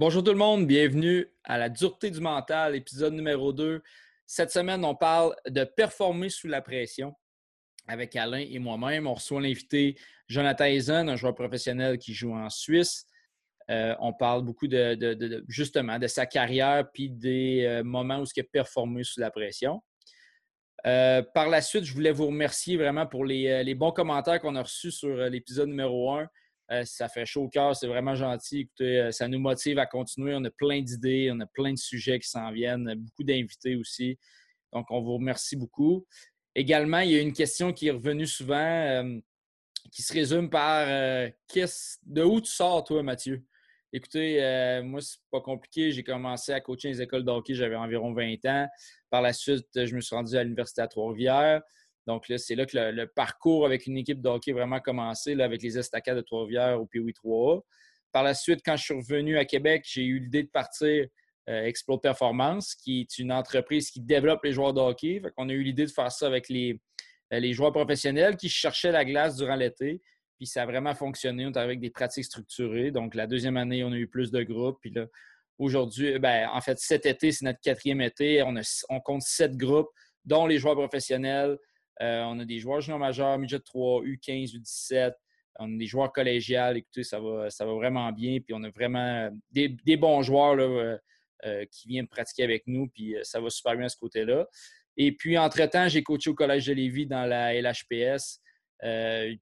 [0.00, 3.82] Bonjour tout le monde, bienvenue à la dureté du mental, épisode numéro 2.
[4.26, 7.14] Cette semaine, on parle de performer sous la pression
[7.86, 9.06] avec Alain et moi-même.
[9.06, 13.04] On reçoit l'invité Jonathan Eisen, un joueur professionnel qui joue en Suisse.
[13.70, 18.40] Euh, on parle beaucoup de, justement de sa carrière puis des euh, moments où il
[18.40, 19.82] a performé sous la pression.
[20.86, 24.56] Euh, par la suite, je voulais vous remercier vraiment pour les, les bons commentaires qu'on
[24.56, 26.26] a reçus sur l'épisode numéro 1.
[26.72, 28.60] Euh, ça fait chaud au cœur, c'est vraiment gentil.
[28.60, 30.34] Écoutez, euh, ça nous motive à continuer.
[30.36, 34.18] On a plein d'idées, on a plein de sujets qui s'en viennent, beaucoup d'invités aussi.
[34.72, 36.06] Donc, on vous remercie beaucoup.
[36.54, 39.18] Également, il y a une question qui est revenue souvent euh,
[39.90, 43.42] qui se résume par de où tu sors, toi, Mathieu?
[43.92, 45.90] Écoutez, moi, c'est pas compliqué.
[45.90, 48.68] J'ai commencé à coacher les écoles de hockey, j'avais environ 20 ans.
[49.08, 51.62] Par la suite, je me suis rendu à l'Université à Trois-Rivières.
[52.06, 55.44] Donc là, c'est là que le, parcours avec une équipe de hockey vraiment commencé, là,
[55.44, 57.62] avec les estacades de Trois-Rivières au POI 3A.
[58.12, 61.06] Par la suite, quand je suis revenu à Québec, j'ai eu l'idée de partir
[61.48, 65.22] euh, Explode Performance, qui est une entreprise qui développe les joueurs de hockey.
[65.36, 66.80] On a eu l'idée de faire ça avec les,
[67.32, 70.00] euh, les joueurs professionnels qui cherchaient la glace durant l'été.
[70.36, 71.50] Puis ça a vraiment fonctionné.
[71.54, 72.90] Avec des pratiques structurées.
[72.90, 74.78] Donc la deuxième année, on a eu plus de groupes.
[74.80, 75.06] Puis là,
[75.58, 78.42] aujourd'hui, ben, en fait, cet été, c'est notre quatrième été.
[78.88, 79.90] On compte sept groupes,
[80.24, 81.58] dont les joueurs professionnels,
[82.02, 85.12] euh, on a des joueurs juniors majeurs, midget 3, U15, U17.
[85.58, 86.78] On a des joueurs collégiales.
[86.78, 88.38] Écoutez, ça va, ça va vraiment bien.
[88.40, 90.96] Puis on a vraiment des, bons joueurs euh,
[91.44, 92.88] euh, qui viennent pratiquer avec nous.
[92.88, 94.46] Puis ça va super bien à ce côté-là.
[94.96, 98.40] Et puis, entre-temps, j'ai coaché au Collège de Lévis dans la LHPS.
[98.82, 99.34] Euh,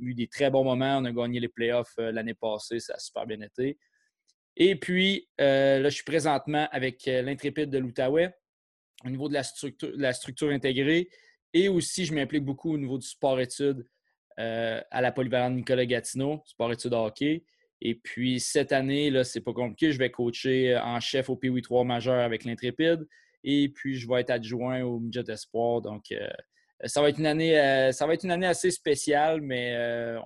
[0.00, 0.98] eu des très bons moments.
[0.98, 2.80] On a gagné les playoffs l'année passée.
[2.80, 3.78] Ça a super bien été.
[4.56, 8.34] Et puis, là, je suis présentement avec l'Intrépide de l'Outaouais
[9.04, 11.08] au niveau de la structure intégrée.
[11.54, 13.86] Et aussi, je m'implique beaucoup au niveau du sport-études
[14.38, 17.44] euh, à la polyvalente Nicolas Gatineau, sport-études hockey.
[17.80, 19.92] Et puis, cette année, là, c'est pas compliqué.
[19.92, 23.06] Je vais coacher euh, en chef au PWI 3 majeur avec l'Intrépide.
[23.42, 25.80] Et puis, je vais être adjoint au Midget Espoir.
[25.80, 26.28] Donc, euh,
[26.84, 27.54] ça, va être une année,
[27.92, 29.76] ça va être une année assez spéciale, mais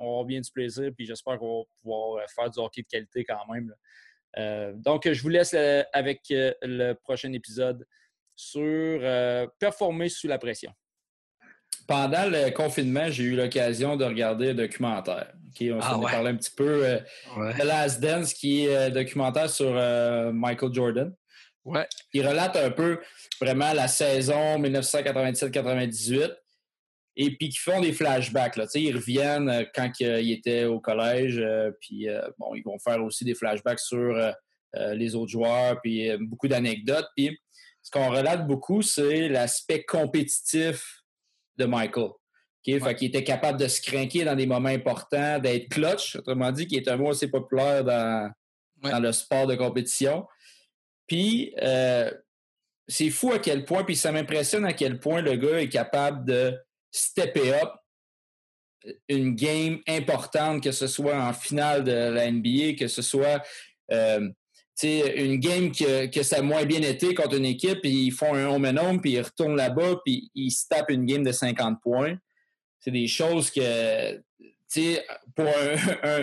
[0.00, 0.90] on va bien du plaisir.
[0.94, 3.72] Puis, j'espère qu'on va pouvoir faire du hockey de qualité quand même.
[4.82, 5.54] donc, je vous laisse
[5.94, 7.86] avec le prochain épisode
[8.36, 9.00] sur
[9.58, 10.72] performer sous la pression
[11.86, 15.32] pendant le confinement, j'ai eu l'occasion de regarder un documentaire.
[15.60, 16.84] on ah, s'en parlé un petit peu.
[16.86, 16.98] Euh,
[17.58, 21.14] The Last Dance, qui est un documentaire sur euh, Michael Jordan.
[21.64, 21.86] Ouais.
[22.12, 23.00] Il relate un peu
[23.40, 26.34] vraiment la saison 1997-98
[27.14, 28.56] et puis qui font des flashbacks.
[28.56, 28.66] Là.
[28.74, 31.42] Ils reviennent euh, quand il était au collège,
[31.80, 34.14] puis bon, ils vont faire aussi des flashbacks sur
[34.74, 37.06] les autres joueurs, puis beaucoup d'anecdotes.
[37.16, 37.38] Puis
[37.82, 41.01] ce qu'on relate beaucoup, c'est l'aspect compétitif
[41.56, 42.10] de Michael.
[42.60, 42.80] Okay?
[42.80, 46.66] Fait qu'il était capable de se craquer dans des moments importants, d'être clutch, autrement dit,
[46.66, 48.32] qui est un mot assez populaire dans,
[48.82, 50.26] dans le sport de compétition.
[51.06, 52.10] Puis, euh,
[52.88, 56.24] c'est fou à quel point, puis ça m'impressionne à quel point le gars est capable
[56.24, 56.56] de
[56.90, 57.70] stepper up
[59.08, 63.42] une game importante, que ce soit en finale de la NBA, que ce soit
[63.92, 64.28] euh,
[64.82, 68.64] une game que, ça a moins bien été contre une équipe, ils font un home
[68.64, 72.16] and home, puis ils retournent là-bas, puis ils se tapent une game de 50 points.
[72.80, 74.16] C'est des choses que,
[75.34, 75.46] pour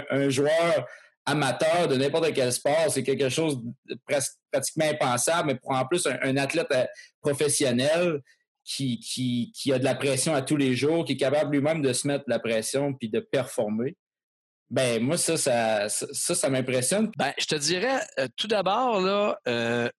[0.09, 0.87] un, joueur
[1.25, 5.85] amateur de n'importe quel sport, c'est quelque chose de presque, pratiquement impensable, mais pour en
[5.85, 6.85] plus un, athlète euh,
[7.21, 8.21] professionnel
[8.63, 11.81] qui, qui, qui, a de la pression à tous les jours, qui est capable lui-même
[11.81, 13.95] de se mettre de la pression puis de performer,
[14.69, 17.11] ben, moi, ça, ça, ça, m'impressionne.
[17.17, 19.89] Ben, je te dirais, euh, tout d'abord, là, euh,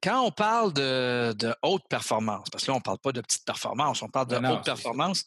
[0.00, 3.44] quand on parle de, haute performance, parce que là, on ne parle pas de petite
[3.44, 5.24] performance, on parle de haute performance,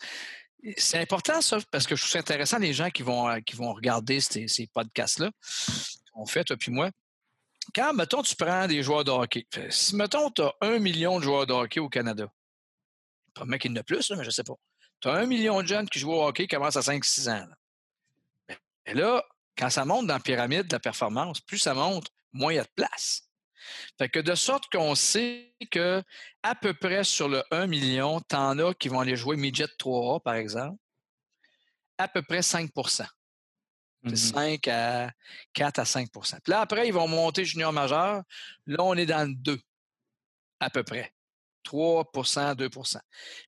[0.78, 3.56] c'est important, ça, parce que je trouve ça intéressant, les gens qui vont, euh, qui
[3.56, 5.32] vont regarder ces, podcasts-là,
[6.14, 6.92] qu'on fait, toi puis moi.
[7.76, 11.24] Quand, mettons, tu prends des joueurs de hockey, si, mettons, tu as un million de
[11.24, 12.28] joueurs de hockey au Canada,
[13.34, 14.56] pas qu'il y en a plus, mais je ne sais pas.
[15.02, 17.48] Tu as un million de jeunes qui jouent au hockey qui commencent à 5-6 ans.
[17.48, 18.56] Là.
[18.86, 19.24] Et là,
[19.58, 22.60] quand ça monte dans la pyramide de la performance, plus ça monte, moins il y
[22.60, 23.30] a de place.
[23.98, 26.02] Fait que de sorte qu'on sait que
[26.44, 29.66] à peu près sur le 1 million, tu en as qui vont aller jouer midget
[29.66, 30.80] 3A, par exemple,
[31.98, 33.06] à peu près 5%
[34.08, 34.72] 5 mm-hmm.
[34.72, 35.12] à
[35.54, 38.24] 4 à 5% Puis là, après, ils vont monter junior majeur.
[38.66, 39.60] Là, on est dans le 2,
[40.62, 41.12] à peu près.
[41.66, 42.98] 3% 2%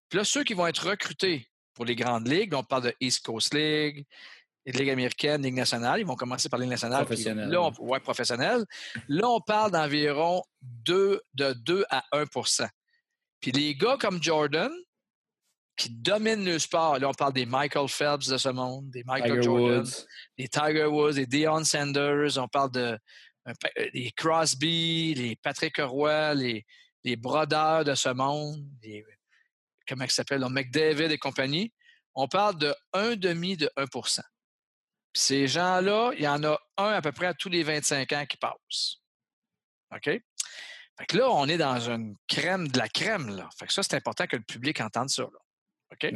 [0.10, 3.26] Puis là, ceux qui vont être recrutés pour les grandes ligues, on parle de East
[3.26, 4.06] Coast League,
[4.66, 7.06] Ligue américaine, Ligue nationale, ils vont commencer par Ligue nationale.
[7.06, 7.50] Professionnel.
[7.50, 8.66] Là, on, ouais, professionnel.
[9.08, 12.68] Là, on parle d'environ 2, de 2 à 1%
[13.40, 14.72] Puis les gars comme Jordan,
[15.76, 17.00] qui dominent le sport.
[17.00, 19.86] Là, on parle des Michael Phelps de ce monde, des Michael Jordan,
[20.38, 22.38] des Tiger Woods, des Deion Sanders.
[22.38, 23.00] On parle de
[23.94, 26.66] des Crosby, les Patrick Roy, les,
[27.04, 29.06] les brodeurs de ce monde, les,
[29.88, 31.74] comment ils s'appellent, McDavid et compagnie.
[32.16, 34.22] On parle de un demi de 1%
[35.14, 38.26] Ces gens-là, il y en a un à peu près à tous les 25 ans
[38.26, 38.98] qui passent.
[39.96, 40.06] OK?
[40.06, 43.36] Fait que là, on est dans une crème de la crème.
[43.36, 43.50] Là.
[43.58, 45.24] Fait que ça, c'est important que le public entende ça.
[45.24, 46.12] OK?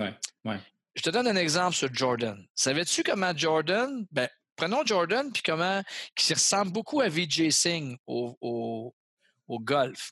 [0.45, 0.59] Ouais,
[0.95, 2.45] Je te donne un exemple sur Jordan.
[2.55, 5.81] Savais-tu comment Jordan, ben, prenons Jordan, puis comment,
[6.15, 8.95] qui ressemble beaucoup à VJ Singh au, au,
[9.47, 10.11] au golf.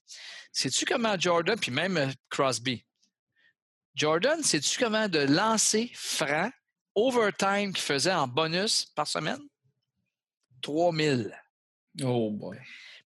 [0.52, 2.86] Sais-tu comment Jordan, puis même euh, Crosby,
[3.96, 6.52] Jordan, sais-tu comment de lancer franc,
[6.96, 9.42] overtime qu'il faisait en bonus par semaine?
[10.62, 11.32] 3000.
[12.02, 12.58] Oh boy.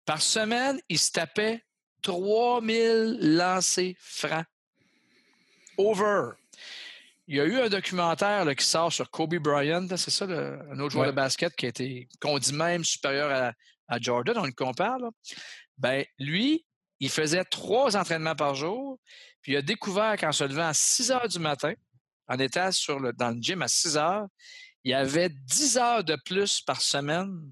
[0.06, 1.62] Par semaine, il se tapait
[2.02, 4.46] 3000 lancers francs.
[5.78, 6.32] Over.
[7.28, 10.94] Il y a eu un documentaire qui sort sur Kobe Bryant, c'est ça, un autre
[10.94, 13.54] joueur de basket qui a été, qu'on dit même supérieur
[13.90, 15.00] à, Jordan, on le compare.
[15.78, 16.66] Ben, lui,
[17.00, 19.00] il faisait trois entraînements par jour,
[19.42, 21.74] puis il a découvert qu'en se levant à 6 heures du matin,
[22.28, 24.28] en étant sur le, dans le gym à 6 heures,
[24.84, 27.52] il y avait 10 heures de plus par semaine.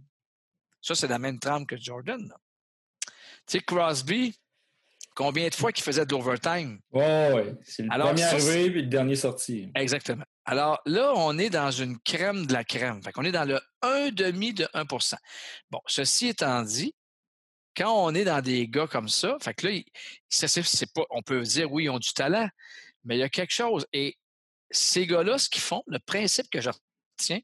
[0.82, 2.34] Ça, c'est la même trame que Jordan.
[3.06, 3.12] Tu
[3.48, 4.40] sais, Crosby,
[5.16, 6.80] combien de fois qu'il faisait de l'overtime?
[6.92, 7.56] Oui, ouais.
[7.64, 9.72] c'est le premier arrivé puis le dernier sorti.
[9.76, 10.26] Exactement.
[10.46, 13.02] Alors là, on est dans une crème de la crème.
[13.04, 15.16] Fait qu'on est dans le 1,5 de 1%
[15.72, 16.94] Bon, ceci étant dit,
[17.76, 19.80] quand on est dans des gars comme ça, fait que là,
[20.30, 22.50] c'est pas, on peut dire oui, ils ont du talent,
[23.04, 23.86] mais il y a quelque chose.
[23.94, 24.18] Et
[24.72, 27.42] ces gars-là, ce qu'ils font, le principe que je retiens,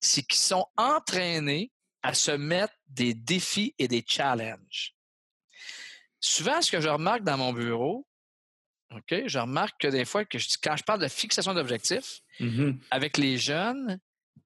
[0.00, 1.70] c'est qu'ils sont entraînés
[2.02, 4.94] à se mettre des défis et des challenges.
[6.18, 8.06] Souvent, ce que je remarque dans mon bureau,
[8.94, 12.78] OK, je remarque que des fois, que quand je parle de fixation d'objectifs, mm-hmm.
[12.90, 14.00] avec les jeunes,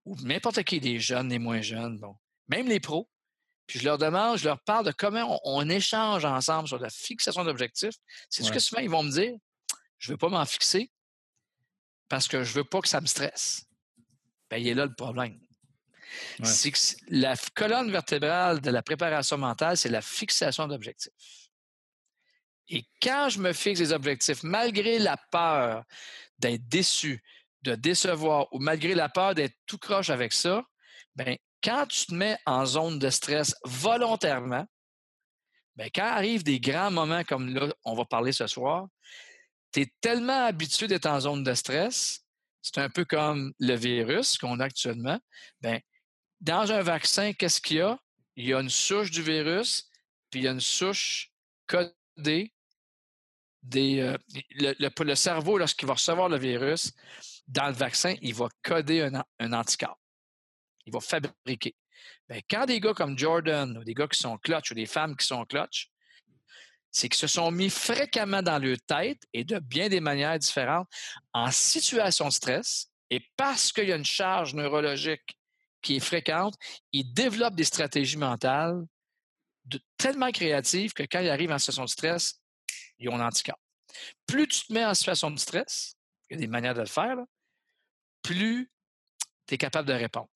[0.05, 2.15] ou n'importe qui, les jeunes, les moins jeunes, bon,
[2.49, 3.09] même les pros,
[3.67, 7.45] puis je leur demande, je leur parle de comment on, échange ensemble sur la fixation
[7.45, 7.95] d'objectifs.
[8.29, 9.33] C'est ce que souvent ils vont me dire,
[9.99, 10.91] je ne veux pas m'en fixer
[12.09, 13.65] parce que je ne veux pas que ça me stresse.
[14.51, 15.41] Bien, il est là le problème.
[16.43, 16.79] C'est que
[17.09, 21.13] la colonne vertébrale de la préparation mentale, c'est la fixation d'objectifs.
[22.69, 25.85] Et quand je me fixe des objectifs, malgré la peur
[26.39, 27.23] d'être déçu,
[27.63, 30.63] de décevoir, ou malgré la peur d'être tout croche avec ça,
[31.17, 34.67] ben quand tu te mets en zone de stress volontairement,
[35.77, 38.87] bien, quand arrivent des grands moments comme là, on va parler ce soir,
[39.73, 42.21] tu es tellement habitué d'être en zone de stress,
[42.61, 45.19] c'est un peu comme le virus qu'on a actuellement.
[45.61, 45.81] Bien,
[46.41, 47.99] dans un vaccin, qu'est-ce qu'il y a?
[48.37, 49.89] Il y a une souche du virus,
[50.31, 51.31] puis il y a une souche
[51.67, 52.53] codée
[53.63, 54.01] des.
[54.01, 54.19] Euh,
[54.51, 54.75] le,
[55.05, 56.93] le, cerveau, lorsqu'il va recevoir le virus,
[57.47, 59.99] dans le vaccin, il va coder un, un anticorps
[60.87, 61.75] il va fabriquer.
[62.29, 65.17] Bien, quand des gars comme Jordan, ou des gars qui sont clutch, ou des femmes
[65.17, 65.91] qui sont clutch,
[66.91, 70.89] c'est qu'ils se sont mis fréquemment dans leur tête et de bien des manières différentes
[71.33, 72.89] en situation de stress.
[73.11, 75.37] Et parce qu'il y a une charge neurologique
[75.83, 76.55] qui est fréquente,
[76.93, 78.85] ils développent des stratégies mentales
[79.97, 82.41] tellement créatives que quand ils arrivent en situation de stress,
[82.99, 83.59] ils ont l'anticorps.
[84.27, 85.95] Plus tu te mets en situation de stress,
[86.29, 87.17] il y a des manières de le faire,
[88.23, 88.71] plus
[89.47, 90.29] tu es capable de répondre.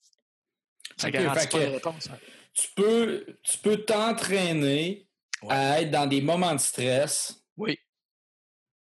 [0.99, 2.09] Ça garantit pas réponse.
[2.11, 2.19] Hein.
[2.53, 5.09] Tu peux, tu peux t'entraîner
[5.49, 7.45] à être dans des moments de stress.
[7.57, 7.79] Oui.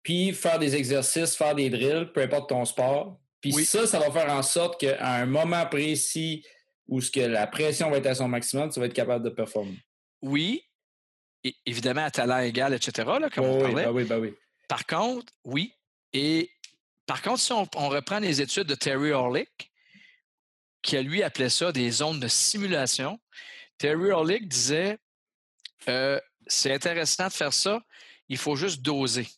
[0.02, 3.18] Puis faire des exercices, faire des drills, peu importe ton sport.
[3.40, 6.44] Puis ça, ça va faire en sorte qu'à un moment précis
[6.86, 9.30] où ce que la pression va être à son maximum, tu vas être capable de
[9.30, 9.78] performer.
[10.20, 10.64] Oui.
[11.66, 13.86] évidemment, à talent égal, etc., là, comme on parlait.
[13.88, 14.34] Oui, ben oui,
[14.68, 15.72] Par contre, oui.
[16.12, 16.50] Et
[17.06, 19.71] par contre, si on, on reprend les études de Terry Orlick,
[20.82, 23.20] qui, lui, appelait ça des zones de simulation.
[23.78, 24.98] Terry Orlick disait
[25.88, 27.80] euh, c'est intéressant de faire ça,
[28.28, 29.28] il faut juste doser.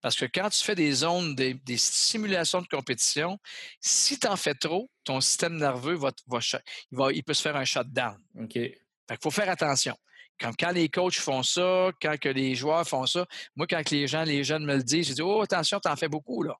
[0.00, 3.38] Parce que quand tu fais des zones, des, simulations de compétition,
[3.80, 7.64] si tu en fais trop, ton système nerveux va, va, il, peut se faire un
[7.64, 8.16] shutdown.
[8.38, 8.52] OK.
[8.52, 8.76] Fait
[9.08, 9.96] qu'il faut faire attention.
[10.38, 13.26] Quand, quand les coachs font ça, quand que les joueurs font ça,
[13.56, 15.96] moi, quand les gens, les jeunes me le disent, je dis Oh, attention, tu en
[15.96, 16.54] fais beaucoup, là.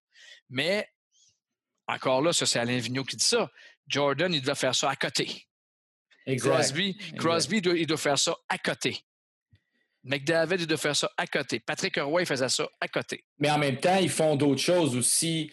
[0.48, 0.88] Mais
[1.86, 3.50] encore là, ça, c'est Alain Vigneault qui dit ça.
[3.86, 5.46] Jordan, il doit faire ça à côté.
[6.38, 8.98] Crosby, Crosby il doit faire ça à côté.
[10.06, 11.60] McDavid, il doit faire ça à côté.
[11.60, 13.24] Patrick Roy, il faisait ça à côté.
[13.38, 15.52] Mais en même temps, ils font d'autres choses aussi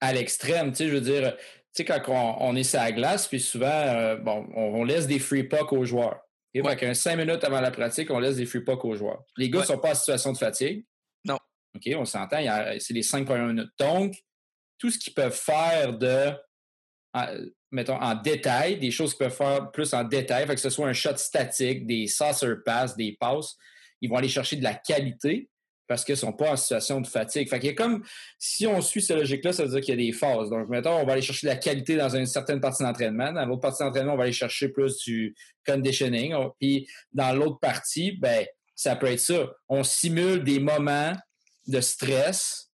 [0.00, 0.70] à l'extrême.
[0.70, 1.42] Tu sais, je veux dire, tu
[1.72, 2.00] sais, quand
[2.40, 5.84] on, est sur la glace, puis souvent, euh, bon, on, laisse des free pucks aux
[5.84, 6.20] joueurs.
[6.52, 6.94] Et ouais.
[6.94, 9.24] cinq minutes avant la pratique, on laisse des free pucks aux joueurs.
[9.36, 10.86] Les gars ne sont pas en situation de fatigue.
[11.24, 11.38] Non.
[11.74, 12.38] OK, on s'entend,
[12.78, 13.72] c'est les cinq premières minutes.
[13.78, 14.14] Donc,
[14.78, 16.32] tout ce qu'ils peuvent faire de,
[17.70, 20.92] mettons, en détail, des choses qu'ils peuvent faire plus en détail, que ce soit un
[20.92, 23.56] shot statique, des saucer pass, des passes,
[24.00, 25.48] ils vont aller chercher de la qualité
[25.86, 27.48] parce qu'ils ne sont pas en situation de fatigue.
[27.48, 28.02] Fait qu'il y a comme,
[28.38, 30.48] si on suit cette logique-là, ça veut dire qu'il y a des phases.
[30.48, 33.32] Donc, mettons, on va aller chercher de la qualité dans une certaine partie d'entraînement.
[33.32, 35.34] Dans l'autre partie d'entraînement, on va aller chercher plus du
[35.66, 36.34] conditioning.
[36.58, 39.50] Puis, dans l'autre partie, ben, ça peut être ça.
[39.68, 41.12] On simule des moments
[41.66, 42.70] de stress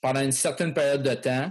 [0.00, 1.50] pendant une certaine période de temps.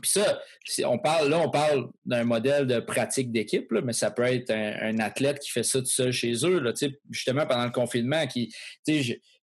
[0.00, 0.40] Puis ça,
[0.84, 4.98] on parle, là, on parle d'un modèle de pratique d'équipe, mais ça peut être un,
[4.98, 6.72] athlète qui fait ça tout seul chez eux, là,
[7.10, 8.54] justement pendant le confinement, qui,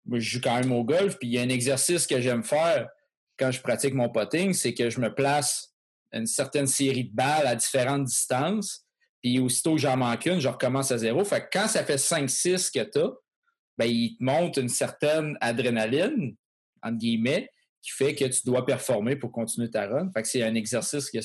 [0.06, 2.44] moi, je joue quand même au golf, puis il y a un exercice que j'aime
[2.44, 2.88] faire
[3.38, 5.74] quand je pratique mon potting, c'est que je me place
[6.14, 8.86] une certaine série de balles à différentes distances,
[9.22, 11.24] puis aussitôt que j'en manque une, je recommence à zéro.
[11.26, 13.12] Fait que quand ça fait 5-6 que tu as,
[13.78, 16.36] ben, il te monte une certaine adrénaline,
[16.82, 17.50] entre guillemets,
[17.86, 20.10] qui fait que tu dois performer pour continuer ta run.
[20.12, 21.20] Fait que c'est un exercice que.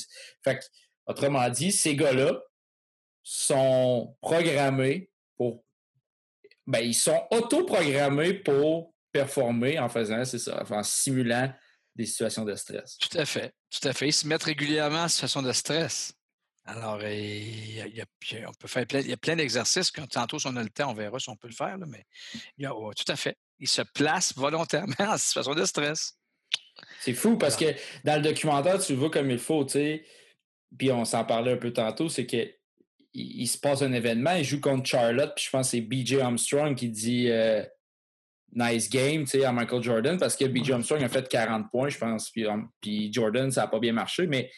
[0.44, 0.64] Fait que,
[1.06, 2.38] autrement dit, ces gars-là
[3.22, 5.64] sont programmés pour
[6.66, 11.52] ben, ils sont autoprogrammés pour performer en faisant, c'est ça, en simulant
[11.96, 12.96] des situations de stress.
[12.98, 13.52] Tout à fait.
[13.70, 14.08] Tout à fait.
[14.08, 16.12] Ils se mettent régulièrement en situation de stress.
[16.64, 18.04] Alors, il y a,
[18.46, 19.90] on peut faire plein, plein d'exercices.
[20.10, 22.04] Tantôt, si on a le temps, on verra si on peut le faire, mais
[22.56, 23.36] il y a, tout à fait.
[23.58, 26.19] Ils se placent volontairement en situation de stress.
[27.00, 27.66] C'est fou parce que
[28.04, 30.04] dans le documentaire, tu le vois comme il faut, tu sais.
[30.76, 32.48] Puis on s'en parlait un peu tantôt, c'est que
[33.12, 36.18] il, se passe un événement, il joue contre Charlotte, puis je pense que c'est BJ
[36.20, 37.64] Armstrong qui dit euh,
[38.54, 42.30] nice game à Michael Jordan parce que BJ Armstrong a fait 40 points, je pense,
[42.30, 44.50] puis, Jordan, ça n'a pas bien marché, mais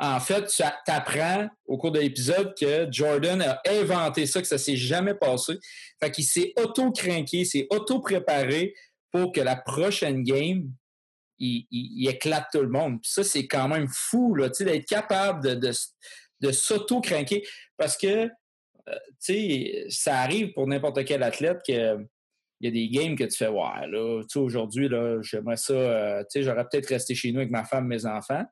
[0.00, 4.56] en fait, tu apprends au cours de l'épisode que Jordan a inventé ça, que ça
[4.56, 5.58] s'est jamais passé.
[6.00, 8.74] Fait qu'il s'est auto-craqué, s'est auto-préparé
[9.10, 10.70] pour que la prochaine game,
[11.38, 12.98] il, éclate tout le monde.
[13.02, 15.70] ça, c'est quand même fou, d'être capable de,
[16.40, 17.46] de, s'auto-craquer.
[17.76, 18.28] Parce que, euh,
[18.88, 21.98] tu sais, ça arrive pour n'importe quel athlète que
[22.60, 25.56] il y a des games que tu fais, ouais, là, tu sais, aujourd'hui, là, j'aimerais
[25.56, 28.44] ça, euh, tu sais, j'aurais peut-être resté chez nous avec ma femme, mes enfants.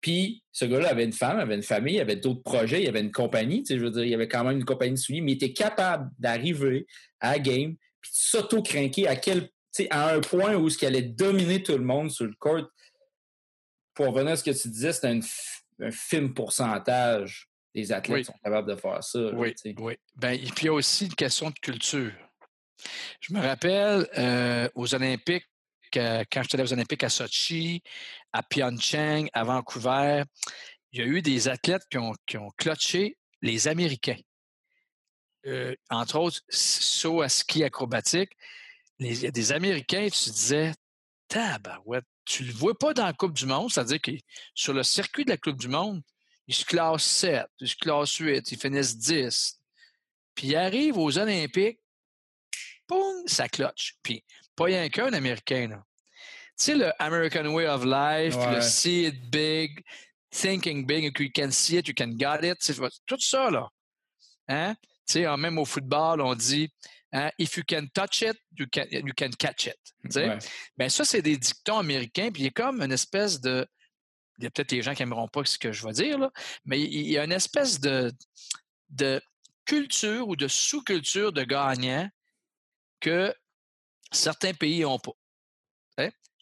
[0.00, 3.12] Puis, ce gars-là avait une femme, avait une famille, avait d'autres projets, il avait une
[3.12, 5.32] compagnie, tu sais, je veux dire, il avait quand même une compagnie de souliers, mais
[5.32, 6.86] il était capable d'arriver
[7.20, 9.48] à la game, puis de s'auto-craquer à quel,
[9.90, 12.68] à un point où ce allait dominer tout le monde sur le court.
[13.94, 15.20] Pour revenir à ce que tu disais, c'était un,
[15.80, 19.18] un film pourcentage les athlètes sont capables de faire ça.
[19.34, 19.96] oui, oui.
[20.16, 22.12] Ben, et puis il y a aussi une question de culture.
[23.20, 25.46] Je me rappelle euh, aux Olympiques,
[25.96, 27.82] euh, quand j'étais aux Olympiques à Sochi,
[28.32, 30.22] à Pyeongchang, à Vancouver,
[30.92, 34.20] il y a eu des athlètes qui ont, qui ont clutché les Américains.
[35.46, 38.32] Euh, entre autres, saut à ski acrobatique.
[38.98, 40.72] Il y a des Américains, tu disais,
[41.28, 44.12] tabarouette, tu le vois pas dans la Coupe du Monde, c'est-à-dire que
[44.54, 46.02] sur le circuit de la Coupe du Monde,
[46.46, 49.60] ils se classent 7, ils se classent 8, ils finissent 10.
[50.34, 51.80] Puis ils arrivent aux Olympiques,
[52.88, 53.94] boum, ça cloche.
[54.02, 54.24] Puis
[54.54, 55.84] pas rien qu'un Américain, là.
[56.58, 59.84] Tu sais, le American Way of Life, le See It Big,
[60.30, 62.58] Thinking Big, you can see it, you can get it,
[63.06, 63.68] tout ça, là.
[64.48, 64.74] Hein?
[65.06, 66.72] Tu sais, même au football, on dit
[67.12, 69.76] hein, If you can touch it, you can, you can catch it.
[70.14, 70.38] Ouais.
[70.76, 73.66] Ben, ça, c'est des dictons américains, puis il y a comme une espèce de
[74.38, 76.30] il y a peut-être des gens qui n'aimeront pas ce que je vais dire, là,
[76.64, 78.12] mais il y a une espèce de,
[78.90, 79.20] de
[79.64, 82.08] culture ou de sous-culture de gagnant
[83.00, 83.34] que
[84.12, 85.12] certains pays n'ont pas.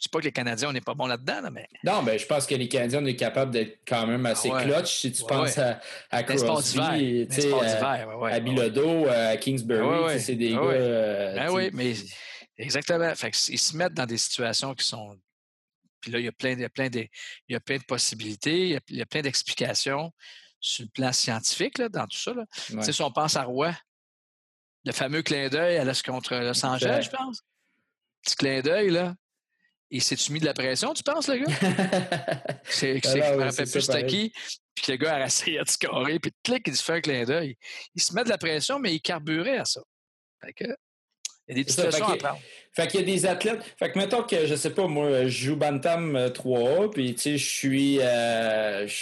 [0.05, 1.67] Je ne dis pas que les Canadiens, on n'est pas bon là-dedans, mais.
[1.83, 4.63] Non, mais je pense que les Canadiens, on est capable d'être quand même assez ah
[4.63, 5.81] clutch si tu penses à,
[6.11, 10.21] à Crosby, à, à Bilodeau, à Kingsbury.
[10.21, 10.61] C'est des gars.
[10.61, 11.95] Euh, ben oui, mais
[12.59, 13.15] exactement.
[13.15, 15.17] Fait ils se mettent dans des situations qui sont
[16.03, 16.99] puis là, il y a plein de, plein de,
[17.49, 20.13] il y a plein de possibilités, il y a, plein d'explications
[20.61, 22.35] sur le plan scientifique là, dans tout ça.
[22.35, 22.45] Là.
[22.53, 23.75] Tu sais, si on pense à Roy,
[24.85, 27.41] le fameux clin d'œil à l'Est contre Los Angeles, je pense.
[28.23, 29.15] Petit clin d'œil, là.
[29.95, 31.47] Il s'est-tu mis de la pression, tu penses, le gars?
[32.65, 34.33] c'est, c'est, je me rappelle plus c'était qui.
[34.75, 37.57] Puis le gars a essayé de scorer, puis clic, il se fait un clin d'œil.
[37.95, 39.81] Il se met de la pression, mais il carburait à ça.
[40.45, 40.65] Fait que,
[41.47, 42.41] il y a des situations à prendre.
[42.73, 43.63] Fait qu'il y a des athlètes.
[43.79, 47.21] Fait que mettons que, je sais pas, moi, je joue Bantam 3A, euh, puis tu
[47.21, 47.99] sais, je suis.
[48.01, 48.93] Euh, tu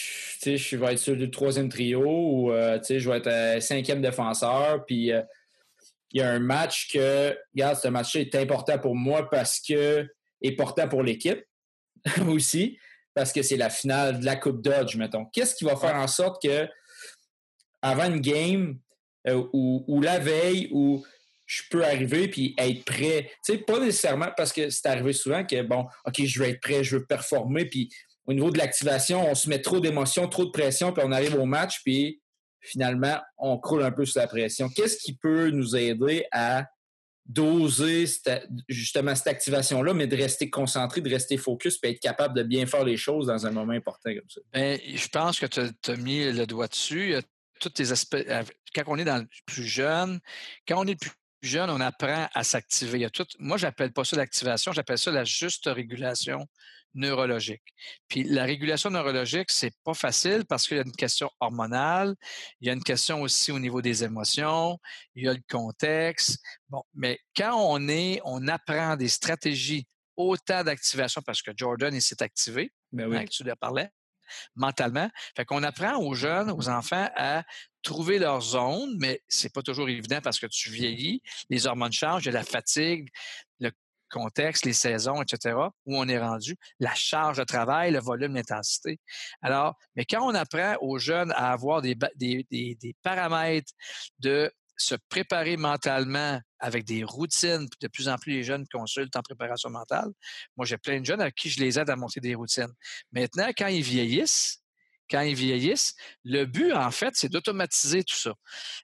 [0.41, 3.63] sais, je vais être sur le troisième trio ou euh, tu sais, je vais être
[3.63, 7.35] cinquième défenseur, puis il y a un match que.
[7.55, 10.07] Regarde, ce match-là est important pour moi parce que.
[10.43, 11.45] Est important pour l'équipe
[12.29, 12.79] aussi,
[13.15, 15.27] parce que c'est la finale de la Coupe Dodge, mettons.
[15.27, 16.69] Qu'est-ce qui va faire en sorte que,
[17.83, 18.79] avant une game,
[19.29, 21.05] ou, ou la veille, ou
[21.47, 23.31] je peux arriver puis être prêt?
[23.45, 26.61] Tu sais, pas nécessairement parce que c'est arrivé souvent que, bon, OK, je veux être
[26.61, 27.91] prêt, je veux performer, puis
[28.27, 31.35] au niveau de l'activation, on se met trop d'émotions, trop de pression, puis on arrive
[31.35, 32.21] au match, puis
[32.61, 34.69] finalement, on croule un peu sous la pression.
[34.69, 36.67] Qu'est-ce qui peut nous aider à
[37.27, 38.07] doser
[38.69, 42.67] justement cette activation-là, mais de rester concentré, de rester focus, puis être capable de bien
[42.67, 44.41] faire les choses dans un moment important comme ça?
[44.53, 47.15] Bien, je pense que tu as, mis le doigt dessus.
[47.61, 48.27] Tous tes aspects.
[48.75, 50.19] Quand on est dans le plus jeune,
[50.67, 51.13] quand on est plus
[51.43, 53.07] jeune, on apprend à s'activer.
[53.39, 56.49] Moi, j'appelle pas ça l'activation, j'appelle ça la juste régulation
[56.95, 57.63] neurologique.
[58.09, 62.15] Puis la régulation neurologique, c'est pas facile parce qu'il y a une question hormonale,
[62.61, 64.79] il y a une question aussi au niveau des émotions,
[65.15, 66.39] il y a le contexte.
[66.69, 72.03] Bon, mais quand on est, on apprend des stratégies autant d'activation parce que Jordan, il
[72.03, 73.17] s'est activé, ben oui.
[73.17, 73.89] Hein, tu lui parlais,
[74.55, 75.11] mentalement.
[75.37, 77.43] Fait qu'on apprend aux jeunes, aux enfants à
[77.83, 81.21] trouver leur zone, mais c'est pas toujours évident parce que tu vieillis,
[81.51, 83.09] les hormones changent, il y a la fatigue,
[83.52, 83.52] le
[84.13, 89.01] contexte, les saisons, etc., où on est rendu, la charge de travail, le volume, l'intensité.
[89.41, 91.97] Alors, mais quand on apprend aux jeunes à avoir des,
[93.03, 93.73] paramètres
[94.19, 99.23] de se préparer mentalement avec des routines, de plus en plus les jeunes consultent en
[99.23, 100.11] préparation mentale.
[100.57, 102.73] Moi, j'ai plein de jeunes à qui je les aide à monter des routines.
[103.13, 104.63] Maintenant, quand ils vieillissent,
[105.11, 108.35] quand ils vieillissent, le but, en fait, c'est d'automatiser tout ça.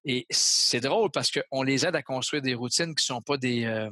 [0.05, 3.39] Et c'est drôle parce qu'on les aide à construire des routines qui ne sont pas
[3.39, 3.91] des, euh,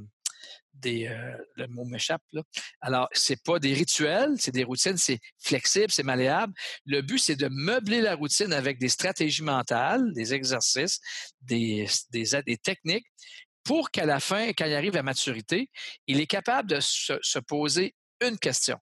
[0.85, 2.43] euh, le mot m'échappe là.
[2.81, 6.53] Alors, c'est pas des rituels, c'est des routines, c'est flexible, c'est malléable.
[6.85, 11.01] Le but, c'est de meubler la routine avec des stratégies mentales, des exercices,
[11.43, 11.87] des,
[12.63, 13.07] techniques
[13.65, 15.71] pour qu'à la fin, quand il arrive à maturité,
[16.07, 18.79] il est capable de se poser une question.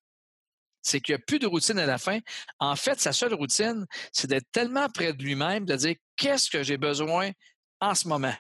[0.85, 2.19] C'est qu'il n'y a plus de routine à la fin.
[2.59, 6.63] En fait, sa seule routine, c'est d'être tellement près de lui-même, de dire qu'est-ce que
[6.63, 7.31] j'ai besoin
[7.81, 8.35] en ce moment?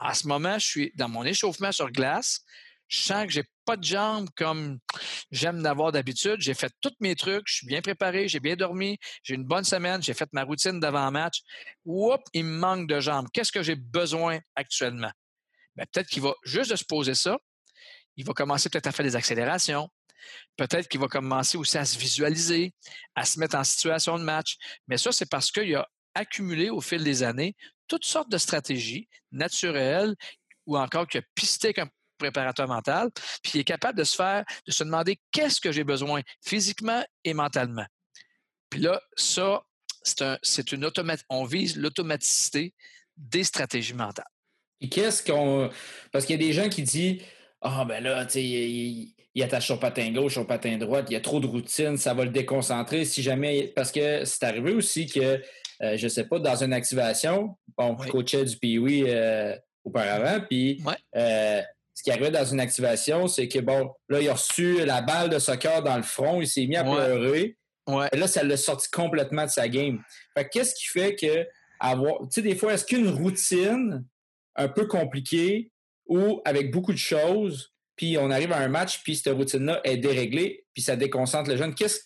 [0.00, 2.40] À ce moment, je suis dans mon échauffement sur glace.
[2.88, 4.78] Je sens que j'ai pas de jambes comme
[5.30, 6.36] j'aime d'avoir d'habitude.
[6.38, 7.44] J'ai fait tous mes trucs.
[7.46, 8.26] Je suis bien préparé.
[8.26, 8.98] J'ai bien dormi.
[9.22, 10.02] J'ai une bonne semaine.
[10.02, 11.42] J'ai fait ma routine d'avant-match.
[11.84, 13.28] Oups, il me manque de jambes.
[13.32, 15.12] Qu'est-ce que j'ai besoin actuellement?
[15.76, 17.38] Ben, peut-être qu'il va juste se poser ça.
[18.16, 19.88] Il va commencer peut-être à faire des accélérations.
[20.56, 22.72] Peut-être qu'il va commencer aussi à se visualiser,
[23.14, 24.56] à se mettre en situation de match.
[24.88, 27.54] Mais ça, c'est parce qu'il a accumulé au fil des années
[27.90, 30.14] toutes sortes de stratégies naturelles
[30.64, 33.10] ou encore qui a pisté comme préparateur mental,
[33.42, 37.02] puis il est capable de se faire, de se demander qu'est-ce que j'ai besoin physiquement
[37.24, 37.86] et mentalement.
[38.68, 39.62] Puis là, ça,
[40.02, 40.38] c'est un,
[40.72, 40.90] une.
[41.28, 42.74] On vise l'automaticité
[43.16, 44.24] des stratégies mentales.
[44.80, 45.70] Et qu'est-ce qu'on.
[46.12, 47.22] Parce qu'il y a des gens qui disent
[47.60, 51.14] Ah, ben là, tu sais, il, il, attache son patin gauche, son patin droite, il
[51.14, 53.72] y a trop de routine, ça va le déconcentrer si jamais.
[53.74, 55.42] Parce que c'est arrivé aussi que
[55.82, 60.40] euh, je ne sais pas, dans une activation, bon, je coachais du Pee-Wee euh, auparavant,
[60.48, 60.82] puis
[61.16, 61.62] euh,
[61.94, 65.30] ce qui arrivait dans une activation, c'est que, bon, là, il a reçu la balle
[65.30, 67.56] de soccer dans le front, il s'est mis à pleurer.
[68.12, 70.00] Et là, ça l'a sorti complètement de sa game.
[70.36, 71.46] Fait qu'est-ce qui fait que
[71.80, 72.20] avoir.
[72.20, 74.04] Tu sais, des fois, est-ce qu'une routine
[74.54, 75.72] un peu compliquée
[76.06, 79.96] ou avec beaucoup de choses, puis on arrive à un match, puis cette routine-là est
[79.96, 81.74] déréglée, puis ça déconcentre le jeune.
[81.74, 82.00] Qu'est-ce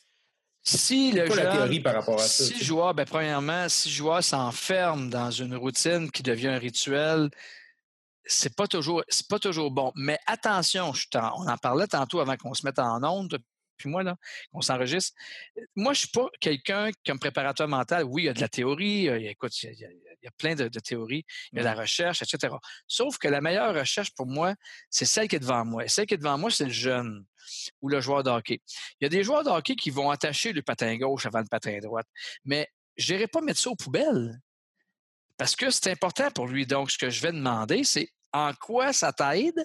[0.67, 2.45] si le jeune, par rapport à ça?
[2.45, 7.31] Si joueur, ben, premièrement, si le joueur s'enferme dans une routine qui devient un rituel,
[8.25, 9.93] c'est pas toujours, c'est pas toujours bon.
[9.95, 13.39] Mais attention, on en parlait tantôt avant qu'on se mette en onde,
[13.77, 14.17] puis moi, là,
[14.53, 15.17] qu'on s'enregistre.
[15.75, 18.05] Moi, je suis pas quelqu'un comme préparateur mental.
[18.05, 20.55] Oui, il y a de la théorie, il y a, écoute, il y a, plein
[20.55, 22.55] de, théories, il y a de la recherche, etc.
[22.87, 24.55] Sauf que la meilleure recherche pour moi,
[24.91, 25.85] c'est celle qui est devant moi.
[25.85, 27.25] Et celle qui est devant moi, c'est le jeune
[27.83, 28.61] ou le joueur de hockey.
[29.01, 31.47] Il y a des joueurs de hockey qui vont attacher le patin gauche avant le
[31.51, 32.07] patin droite,
[32.45, 34.41] mais je n'irai pas mettre ça aux poubelles
[35.37, 36.67] parce que c'est important pour lui.
[36.67, 39.65] Donc, ce que je vais demander, c'est en quoi ça t'aide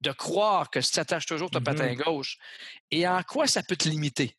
[0.00, 2.04] de croire que tu attaches toujours ton patin mm-hmm.
[2.04, 2.38] gauche
[2.90, 4.36] et en quoi ça peut te limiter?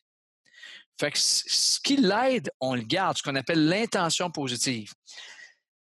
[0.98, 4.92] Fait que ce qui l'aide, on le garde, ce qu'on appelle l'intention positive.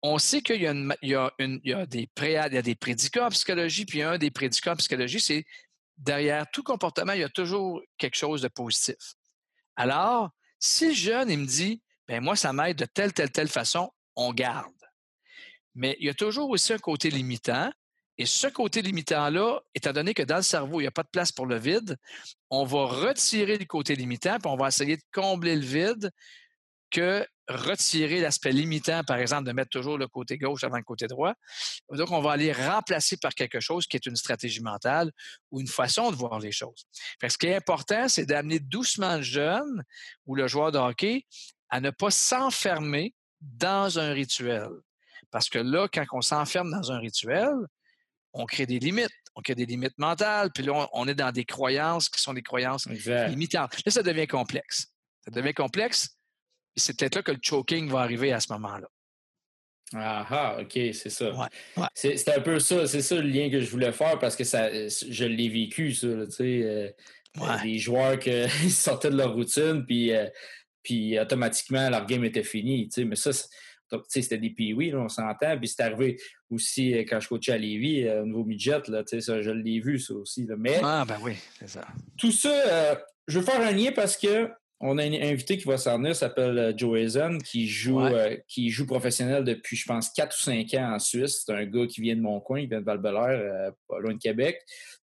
[0.01, 4.01] On sait qu'il y, a, des pré, il y a des prédicats en psychologie, puis
[4.01, 5.45] un des prédicats en psychologie, c'est
[5.97, 9.15] derrière tout comportement, il y a toujours quelque chose de positif.
[9.75, 13.47] Alors, si le jeune, il me dit, ben moi, ça m'aide de telle, telle, telle
[13.47, 14.71] façon, on garde.
[15.75, 17.71] Mais il y a toujours aussi un côté limitant.
[18.17, 21.09] Et ce côté limitant-là, étant donné que dans le cerveau, il n'y a pas de
[21.09, 21.97] place pour le vide,
[22.49, 26.11] on va retirer le côté limitant, puis on va essayer de combler le vide
[26.91, 31.07] que retirer l'aspect limitant, par exemple, de mettre toujours le côté gauche avant le côté
[31.07, 31.33] droit.
[31.91, 35.11] Donc, on va aller remplacer par quelque chose qui est une stratégie mentale
[35.51, 36.85] ou une façon de voir les choses.
[37.21, 39.83] ce qui est important, c'est d'amener doucement le jeune
[40.25, 41.25] ou le joueur de hockey
[41.69, 44.69] à ne pas s'enfermer dans un rituel.
[45.31, 47.51] Parce que là, quand on s'enferme dans un rituel,
[48.33, 49.11] on crée des limites.
[49.35, 52.43] On crée des limites mentales, puis là, on, est dans des croyances qui sont des
[52.43, 53.83] croyances limitantes.
[53.83, 54.93] Là, ça devient complexe.
[55.25, 56.19] Ça devient complexe,
[56.75, 58.87] c'est peut-être là que le choking va arriver à ce moment-là.
[59.95, 61.49] Ah, ah, OK, c'est ça.
[61.93, 64.69] C'est un peu ça, c'est ça le lien que je voulais faire parce que ça,
[64.71, 66.63] je l'ai vécu, ça, tu sais.
[66.63, 66.89] Euh,
[67.63, 70.27] des joueurs qui sortaient de leur routine, puis, euh,
[70.81, 73.05] puis automatiquement, leur game était fini, tu sais.
[73.05, 73.31] Mais ça,
[74.07, 75.57] c'était des pee on s'entend.
[75.57, 76.17] Puis c'est arrivé
[76.49, 79.99] aussi euh, quand je coachais à Lévis, au niveau midget, là, ça, je l'ai vu,
[79.99, 80.47] ça aussi.
[80.57, 81.85] Mais, ah, ben oui, c'est ça.
[82.17, 84.49] Tout ça, je veux faire un lien parce que
[84.85, 88.35] on a un invité qui va s'en venir, s'appelle euh, Joe Hazen, qui joue, euh,
[88.49, 91.43] qui joue professionnel depuis, je pense, 4 ou 5 ans en Suisse.
[91.45, 94.13] C'est un gars qui vient de mon coin, il vient de val euh, pas loin
[94.13, 94.59] de Québec.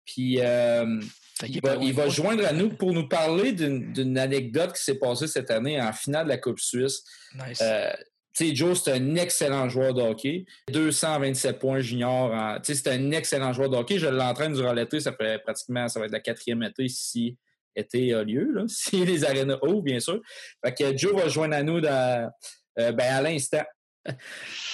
[0.05, 5.49] Puis il va, joindre à nous pour nous parler d'une anecdote qui s'est passée cette
[5.49, 7.03] année en finale de la Coupe Suisse.
[7.33, 7.63] Nice.
[8.39, 10.45] Joe, c'est un excellent joueur de hockey.
[10.71, 12.59] 227 points junior.
[12.63, 13.99] C'est un excellent joueur de hockey.
[13.99, 14.99] Je l'entraîne durant l'été.
[14.99, 17.37] Ça fait pratiquement, ça va être la quatrième été ici
[17.75, 20.21] été a lieu, là, si les arénas ouvrent, bien sûr.
[20.63, 22.31] Fait que Joe va joindre à nous dans,
[22.79, 23.63] euh, ben, à l'instant.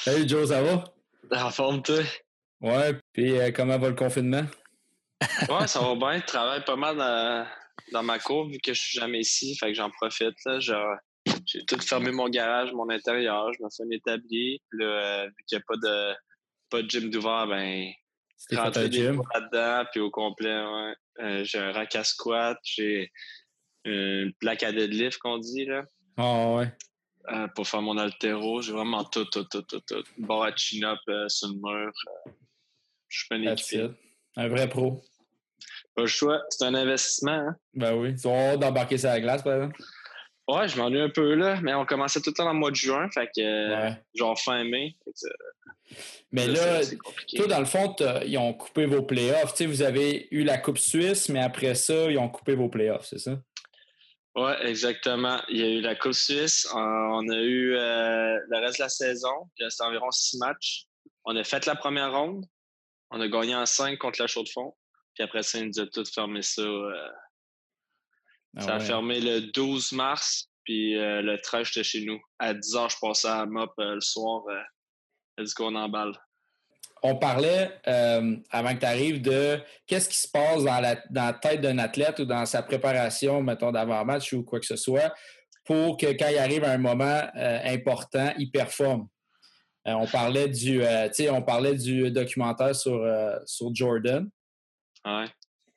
[0.04, 0.84] Salut Joe, ça va?
[1.32, 2.00] En forme, toi?
[2.62, 4.46] Ouais, puis euh, comment va le confinement?
[5.50, 6.20] ouais, ça va bien.
[6.20, 6.98] Je travaille pas mal
[7.92, 10.36] dans, ma cour vu que je suis jamais ici, fait que j'en profite.
[11.46, 14.62] J'ai tout fermé mon garage, mon intérieur, je me suis établi.
[14.70, 16.16] Puis là, euh, vu qu'il n'y a pas de,
[16.70, 17.92] pas de gym d'ouvert, ben,
[18.54, 20.94] rentrer des là-dedans, puis au complet, ouais.
[21.20, 23.12] Euh, j'ai un rack à squat, j'ai
[23.84, 25.84] une plaque à deadlift qu'on dit, là.
[26.18, 26.72] Ah ouais.
[27.32, 30.04] Euh, pour faire mon altéro, j'ai vraiment tout, tout, tout, tout, tout.
[30.18, 31.92] Bon à chin-up sur le mur.
[33.08, 33.90] je suis pas un équipier.
[34.38, 35.04] Un vrai pro.
[35.96, 37.32] Pas le choix, c'est un investissement.
[37.32, 37.56] Hein?
[37.74, 38.12] Ben oui.
[38.12, 39.82] Ils ont hâte d'embarquer sur la glace, par exemple?
[40.50, 42.72] Ouais, je m'ennuie un peu là, mais on commençait tout le temps dans le mois
[42.72, 44.96] de juin, fait que genre fin mai.
[46.32, 46.82] mais là,
[47.36, 49.54] toi, dans le fond, ils ont coupé vos playoffs.
[49.54, 52.68] Tu sais, vous avez eu la Coupe Suisse, mais après ça, ils ont coupé vos
[52.68, 53.38] playoffs, c'est ça?
[54.36, 55.40] Oui, exactement.
[55.50, 56.68] Il y a eu la Coupe Suisse.
[56.74, 59.50] On a eu euh, le reste de la saison.
[59.56, 60.86] C'était environ six matchs.
[61.26, 62.44] On a fait la première ronde.
[63.12, 64.74] On a gagné en cinq contre la Chaux de Fond.
[65.14, 66.64] Puis après ça, ils nous ont tout fermé ça.
[66.64, 67.10] Euh,
[68.58, 72.20] ah ça a fermé le 12 mars, puis euh, le 13, j'étais chez nous.
[72.40, 74.44] À 10 h, je passais à MOP euh, le soir.
[74.50, 76.14] Euh, dit qu'on emballe.
[77.02, 77.80] On parlait,
[78.52, 79.58] avant que tu arrives, de
[79.88, 83.42] qu'est-ce qui se passe dans la, dans la tête d'un athlète ou dans sa préparation,
[83.42, 85.14] mettons, d'avant-match ou quoi que ce soit,
[85.64, 89.08] pour que quand il arrive à un moment important, il performe.
[89.86, 90.84] on parlait du,
[91.32, 93.02] on parlait du documentaire sur,
[93.46, 94.30] sur Jordan.
[95.06, 95.28] Ouais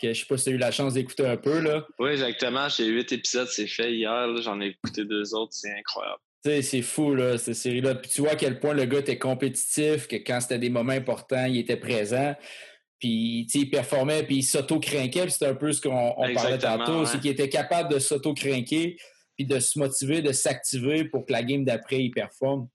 [0.02, 1.60] je ne sais pas si tu as eu la chance d'écouter un peu.
[1.60, 1.86] Là.
[1.98, 2.68] Oui, exactement.
[2.68, 4.28] J'ai huit épisodes, c'est fait hier.
[4.42, 6.20] J'en ai écouté deux autres, c'est incroyable.
[6.44, 7.94] c'est fou, là, cette série-là.
[7.94, 10.92] Puis tu vois à quel point le gars était compétitif, que quand c'était des moments
[10.92, 12.34] importants, il était présent.
[13.02, 15.28] Puis, il performait, puis il s'auto-crinquait.
[15.28, 17.04] C'est un peu ce qu'on parlait tantôt.
[17.04, 18.96] C'est qu'il était capable de s'auto-crinquer,
[19.36, 22.68] puis de se motiver, de s'activer pour que la game d'après, il performe.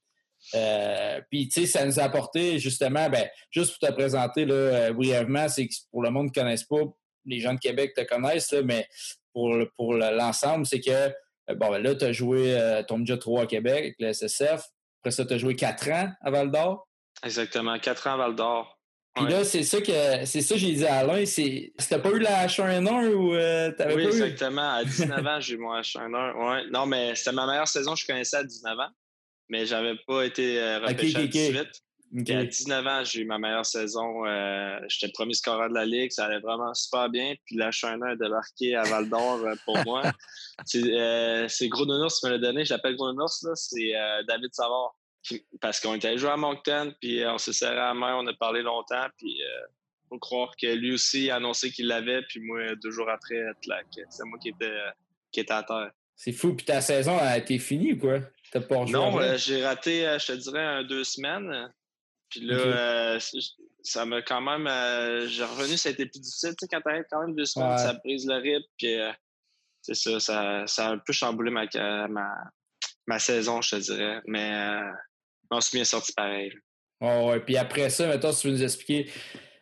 [0.54, 4.54] Euh, puis, tu sais, ça nous a apporté justement, ben, juste pour te présenter là,
[4.54, 6.84] euh, brièvement, c'est que pour le monde qui ne connaisse pas,
[7.28, 8.88] les gens de Québec te connaissent, mais
[9.34, 11.14] pour, pour l'ensemble, c'est que
[11.50, 14.14] euh, bon, ben là, tu as joué euh, ton déjà 3 à Québec avec le
[14.14, 14.64] SSF.
[15.02, 16.88] Après ça, tu as joué 4 ans à Val d'Or.
[17.24, 18.74] Exactement, 4 ans à Val d'Or.
[19.16, 21.26] Puis là, c'est ça que c'est ça que j'ai dit à Alain.
[21.26, 24.76] C'est t'as pas eu la H1N1 ou euh, t'avais oui, pas exactement.
[24.76, 26.36] À 19 ans, j'ai eu mon H1N1.
[26.36, 26.70] Ouais.
[26.70, 28.90] Non, mais c'était ma meilleure saison je connaissais à 19 ans.
[29.50, 31.68] Mais j'avais pas été repêché à 18.
[32.16, 34.26] À 19 ans, j'ai eu ma meilleure saison.
[34.26, 36.12] Euh, j'étais le premier scoreur de la Ligue.
[36.12, 37.36] Ça allait vraiment super bien.
[37.46, 40.04] Puis la China a débarqué à Val d'Or euh, pour moi.
[40.74, 42.66] Euh, c'est Gros Nounours qui me l'a donné.
[42.66, 43.46] Je l'appelle Gros Nounours.
[43.54, 43.92] C'est
[44.28, 44.96] David Savard.
[45.62, 48.16] Parce qu'on était joué à Moncton, puis on s'est serré à la main.
[48.18, 49.06] On a parlé longtemps.
[49.20, 52.24] Puis il faut croire que lui aussi a annoncé qu'il l'avait.
[52.24, 53.40] Puis moi, deux jours après,
[54.10, 54.74] c'est moi qui étais,
[55.32, 55.92] qui était à terre.
[56.16, 56.56] C'est fou.
[56.56, 58.20] Puis ta saison a été finie ou quoi?
[58.90, 61.72] non, j'ai raté, je te dirais, deux semaines.
[62.30, 63.20] Puis là, euh,
[63.84, 64.68] ça m'a quand même.
[64.68, 66.52] Euh, j'ai revenu, ça a été plus difficile.
[66.52, 68.68] Tu sais, quand t'arrives quand même deux semaines, ça brise le rythme.
[68.78, 69.12] Puis euh,
[69.82, 71.66] c'est ça, ça, ça, a un peu chamboulé ma,
[72.08, 72.34] ma,
[73.06, 74.22] ma saison, je te dirais.
[74.26, 74.82] Mais
[75.50, 76.52] on s'est bien sorti pareil.
[77.00, 77.40] Oh, ouais.
[77.40, 79.10] Puis après ça, maintenant, si tu veux nous expliquer,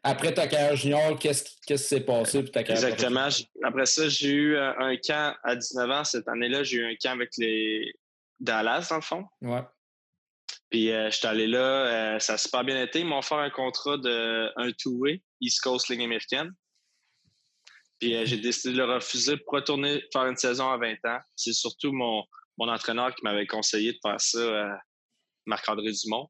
[0.03, 3.27] après ta carrière junior, qu'est-ce qui s'est passé pour ta carrière Exactement.
[3.63, 6.03] Après ça, j'ai eu un camp à 19 ans.
[6.03, 7.93] Cette année-là, j'ai eu un camp avec les
[8.39, 9.25] Dallas, dans le fond.
[9.41, 9.61] Ouais.
[10.75, 12.99] Puis euh, je suis allé là, euh, ça a super bien été.
[12.99, 16.51] Ils m'ont offert un contrat de un two-way, East Coast Ligue américaine.
[17.97, 21.19] Puis euh, j'ai décidé de le refuser pour retourner faire une saison à 20 ans.
[21.33, 22.25] C'est surtout mon,
[22.57, 24.77] mon entraîneur qui m'avait conseillé de faire ça,
[25.45, 26.27] Marc-André Dumont.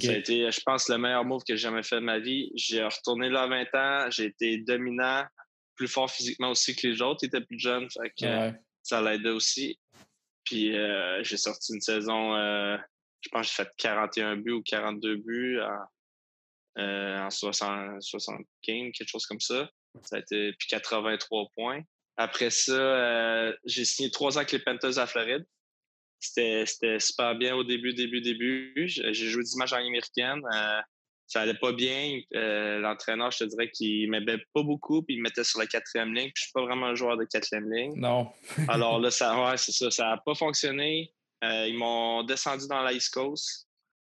[0.00, 2.50] Ça a été, je pense, le meilleur move que j'ai jamais fait de ma vie.
[2.56, 5.24] J'ai retourné là à 20 ans, j'ai été dominant,
[5.76, 9.78] plus fort physiquement aussi que les autres, étaient plus jeunes, fait que ça l'aidait aussi.
[10.44, 12.76] Puis euh, j'ai sorti une saison, euh,
[13.20, 15.60] je pense que j'ai fait 41 buts ou 42 buts
[16.76, 19.70] en, en 60, 60 games, quelque chose comme ça.
[20.02, 21.82] Ça a été puis 83 points.
[22.16, 25.44] Après ça, euh, j'ai signé trois ans avec les Panthers à Floride.
[26.18, 26.66] C'était
[26.98, 28.72] super bien au début, début, début.
[28.86, 30.42] J'ai joué dimanche en américaine.
[30.54, 30.80] Euh,
[31.26, 32.20] ça allait pas bien.
[32.34, 35.66] Euh, l'entraîneur, je te dirais qu'il m'aimait pas beaucoup, puis il me mettait sur la
[35.66, 36.30] quatrième ligne.
[36.34, 37.94] Puis je suis pas vraiment un joueur de quatrième ligne.
[37.96, 38.30] Non.
[38.68, 39.90] Alors là, ça, ouais, c'est ça.
[39.90, 41.14] Ça n'a pas fonctionné.
[41.42, 43.66] Ils m'ont descendu dans l'East Coast.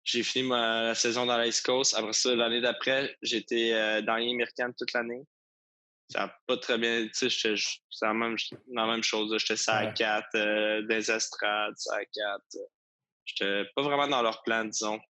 [0.04, 1.94] J'ai fini ma saison dans l'East Coast.
[1.94, 5.24] Après ça, l'année d'après, j'étais dans l'américaine toute l'année
[6.10, 7.06] ça n'a pas très bien.
[7.08, 8.36] Tu sais, c'est la même,
[8.72, 9.34] la même chose.
[9.38, 12.42] J'étais ça à 4, euh, des estrades, ça à 4.
[13.24, 15.00] J'étais pas vraiment dans leur plan, disons.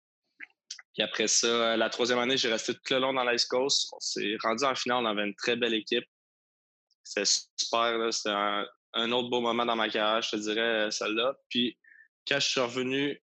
[0.94, 3.88] Puis après ça, euh, la troisième année, j'ai resté tout le long dans l'Ice Coast.
[3.92, 6.06] On s'est rendu en finale, on avait une très belle équipe.
[7.02, 8.30] C'était super, c'était
[8.94, 11.34] un, autre beau moment dans ma carrière, je te dirais, celle-là.
[11.50, 11.76] Puis
[12.26, 13.22] quand je suis revenu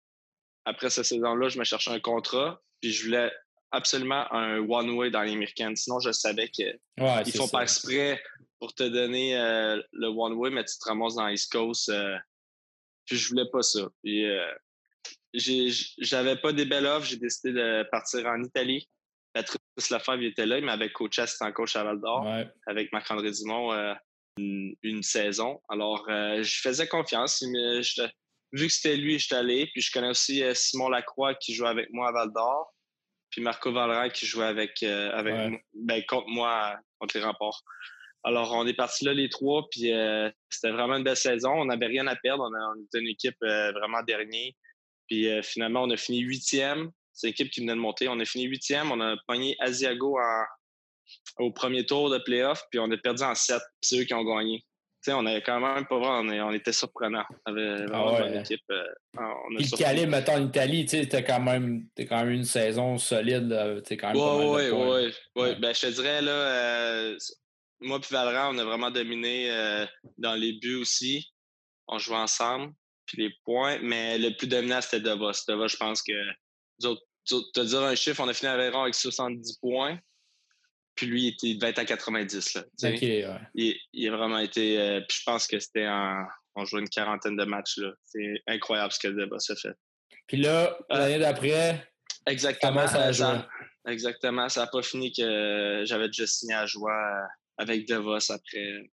[0.66, 2.62] après cette saison-là, je me cherchais un contrat.
[2.82, 3.32] Puis je voulais
[3.72, 8.22] absolument un one-way dans les Sinon, je savais qu'ils ne font pas exprès
[8.60, 11.90] pour te donner euh, le one-way, mais tu te ramasses dans l'East Coast.
[11.90, 12.18] Euh,
[13.06, 13.88] puis je voulais pas ça.
[14.04, 14.46] Puis euh,
[15.34, 17.08] j'avais pas des belles offres.
[17.08, 18.90] J'ai décidé de partir en Italie.
[19.34, 20.58] Patrice Lefebvre était là.
[20.58, 22.28] Il m'avait coaché assistant coach à Val d'Or
[22.66, 23.96] avec Marc-André Dumont
[24.38, 25.62] une, saison.
[25.70, 27.44] Alors, je faisais confiance.
[28.52, 29.70] Vu que c'était lui, j'étais allé.
[29.74, 32.74] Puis je connais aussi Simon Lacroix qui joue avec moi à Val d'Or
[33.30, 37.64] puis Marco Valera qui jouait avec, euh, avec ben, contre moi, contre les remports.
[38.24, 41.52] Alors, on est partis là les trois, puis euh, c'était vraiment une belle saison.
[41.52, 42.50] On n'avait rien à perdre.
[42.52, 44.56] On, était une équipe euh, vraiment dernier.
[45.08, 46.92] Puis finalement, on a fini huitième.
[47.14, 48.08] C'est une équipe qui venait de monter.
[48.08, 48.92] On a fini huitième.
[48.92, 50.20] On a pogné Asiago
[51.40, 53.62] au premier tour de playoff, puis on a perdu en sept.
[53.82, 54.64] c'est eux qui ont gagné
[55.08, 57.24] on avait quand même pas vrai, on, était surprenant.
[57.46, 58.62] On avait vraiment ah une équipe.
[58.72, 58.84] Euh,
[59.50, 63.50] le calibre, mettons, en Italie, tu quand même, quand même une saison solide.
[63.98, 65.56] quand même oui, oui, oui.
[65.60, 67.18] Ben, je te dirais, là, euh,
[67.80, 69.86] moi et Valran, on a vraiment dominé euh,
[70.18, 71.32] dans les buts aussi.
[71.88, 72.74] On jouait ensemble,
[73.06, 73.80] puis les points.
[73.82, 75.32] Mais le plus dominant, c'était Devos.
[75.48, 76.14] Devos, je pense que.
[77.26, 80.00] Tu dire un chiffre, on a fini avec 70 points.
[81.00, 82.56] Puis lui, il devait être à 90.
[82.56, 82.64] Là,
[83.56, 84.78] il, a vraiment été.
[84.78, 86.26] Euh, puis je pense que c'était en.
[86.56, 87.78] On jouait une quarantaine de matchs.
[87.78, 87.92] là.
[88.04, 89.72] C'est incroyable ce que le débat s'est fait.
[90.28, 91.90] Puis là, euh, l'année d'après,
[92.28, 93.48] exactement, ça, ça
[93.88, 94.50] exactement.
[94.50, 96.92] Ça n'a pas fini que j'avais déjà signé à jouer
[97.58, 98.92] avec Devos après.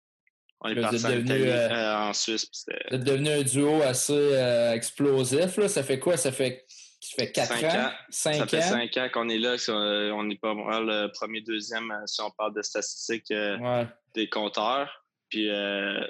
[0.60, 2.50] On est parti euh, en, Suisse.
[2.90, 4.34] Vous êtes devenu un duo assez
[4.74, 5.56] explosif.
[5.56, 5.68] Là.
[5.68, 6.18] Ça fait quoi?
[6.18, 6.66] Ça fait
[7.04, 7.92] ça fait 4 ans.
[8.08, 9.56] 5 ça fait 5 ans qu'on est là.
[9.68, 15.04] On n'est pas le premier, deuxième euh, si on parle de statistiques euh, des compteurs.
[15.28, 16.00] Puis, euh,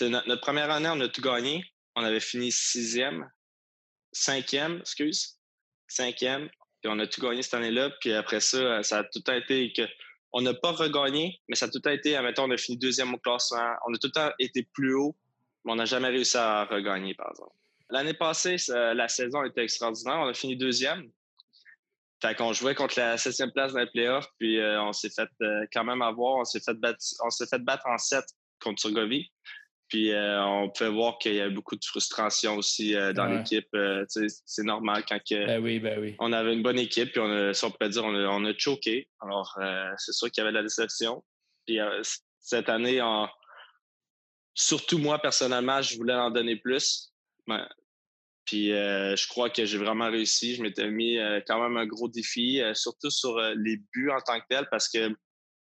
[0.00, 1.64] notre, première année, on a tout gagné.
[1.96, 3.28] On avait fini sixième,
[4.12, 5.38] cinquième, excuse,
[5.86, 6.48] cinquième.
[6.80, 7.90] Puis on a tout gagné cette année-là.
[8.00, 9.82] Puis après ça, ça a tout été que
[10.32, 13.18] on n'a pas regagné, mais ça a tout été, admettons, on a fini deuxième au
[13.18, 13.74] classement.
[13.86, 15.16] On a tout le temps été plus haut,
[15.64, 17.52] mais on n'a jamais réussi à regagner, par exemple.
[17.90, 20.18] L'année passée, la saison était extraordinaire.
[20.20, 21.10] On a fini deuxième.
[22.20, 25.28] Fait qu'on jouait contre la septième place dans les playoffs, puis euh, on s'est fait
[25.40, 26.36] euh, quand même avoir.
[26.36, 28.24] On s'est fait battre, on s'est fait battre en sept
[28.60, 29.30] contre Turgovie.
[29.88, 33.68] Puis euh, on peut voir qu'il y a beaucoup de frustration aussi dans l'équipe.
[34.08, 36.14] c'est normal quand ben oui, ben oui.
[36.18, 39.08] on avait une bonne équipe, puis on a, si on peut dire, on a, choqué.
[39.22, 39.56] Alors
[39.96, 41.24] c'est sûr qu'il y avait de la déception.
[41.66, 41.78] Puis
[42.40, 43.00] cette année,
[44.52, 47.14] surtout moi personnellement, je voulais en donner plus.
[48.48, 50.54] Puis euh, je crois que j'ai vraiment réussi.
[50.54, 54.22] Je m'étais mis euh, quand même un gros défi, euh, surtout sur les buts en
[54.22, 55.14] tant que tel, parce que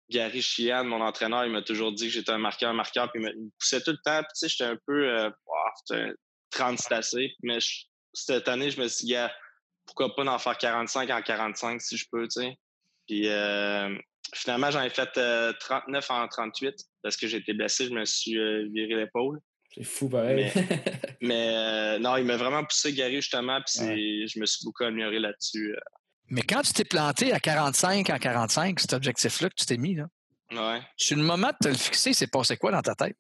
[0.10, 3.21] Gary Chian, mon entraîneur, il m'a toujours dit que j'étais un marqueur, un marqueur, puis
[3.21, 4.21] il me poussait tout le temps.
[4.23, 6.13] Puis tu sais, j'étais un peu wow,
[6.51, 7.34] 30 assez.
[7.43, 7.57] Mais
[8.13, 9.15] cette année, je me suis dit,
[9.86, 12.57] pourquoi pas en faire 45 en 45 si je peux, tu sais.
[13.05, 13.23] Puis
[14.34, 15.12] finalement, j'en ai fait
[15.60, 18.38] 39 en 38 parce que j'ai été blessé, je me suis
[18.71, 19.41] viré l'épaule.
[19.73, 20.51] C'est fou pareil.
[21.21, 25.19] Mais, euh, non, il m'a vraiment poussé Gary justement, puis je me suis beaucoup amélioré
[25.19, 25.73] là-dessus.
[25.73, 25.79] Euh.
[26.27, 29.95] Mais quand tu t'es planté à 45 en 45, cet objectif-là que tu t'es mis,
[29.95, 30.07] là,
[30.51, 30.81] ouais.
[30.97, 33.17] sur le moment de te le fixer, c'est passé quoi dans ta tête?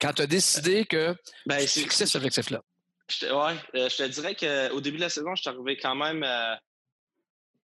[0.00, 1.16] Quand tu as décidé que
[1.46, 2.60] ben, tu fixais cet objectif-là?
[3.22, 3.28] Oui,
[3.74, 6.26] euh, je te dirais qu'au début de la saison, je suis arrivé quand même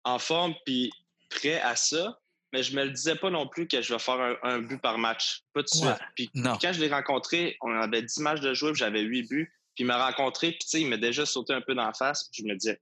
[0.04, 0.90] en forme puis
[1.30, 2.21] prêt à ça
[2.52, 4.98] mais je me le disais pas non plus que je vais faire un, but par
[4.98, 5.42] match.
[5.54, 5.98] Pas de suite.
[6.14, 9.52] Puis quand je l'ai rencontré, on avait 10 matchs de jouer, j'avais 8 buts.
[9.74, 12.28] Puis il m'a rencontré, puis il m'a déjà sauté un peu dans la face.
[12.30, 12.80] Puis je me disais,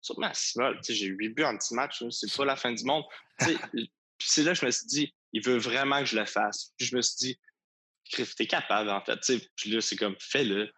[0.00, 3.04] sur Maximal, j'ai 8 buts en petit match, c'est pas la fin du monde.
[4.18, 6.72] c'est là que je me suis dit, il veut vraiment que je le fasse.
[6.76, 7.38] Puis je me suis dit,
[8.36, 9.18] t'es capable, en fait.
[9.56, 10.70] Puis là, c'est comme, fais-le.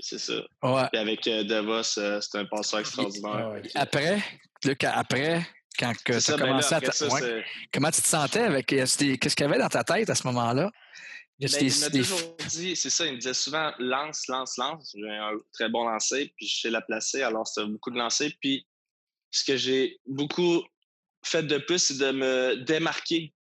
[0.00, 0.42] C'est ça.
[0.62, 3.62] Puis avec euh, Devos, euh, c'est un passeur extraordinaire.
[3.74, 4.22] après,
[4.82, 5.46] après,
[5.78, 6.80] quand tu as ben commencé à.
[7.72, 8.66] comment tu te sentais avec.
[8.66, 10.70] Qu'est-ce qu'il y avait dans ta tête à ce moment-là?
[11.40, 14.94] Ben, il m'a toujours dit, c'est ça, il me disait souvent lance, lance, lance.
[14.96, 18.36] J'ai un très bon lancer, puis je sais la placer, alors c'était beaucoup de lancer.
[18.40, 18.66] Puis
[19.32, 20.62] ce que j'ai beaucoup
[21.24, 23.34] fait de plus, c'est de me démarquer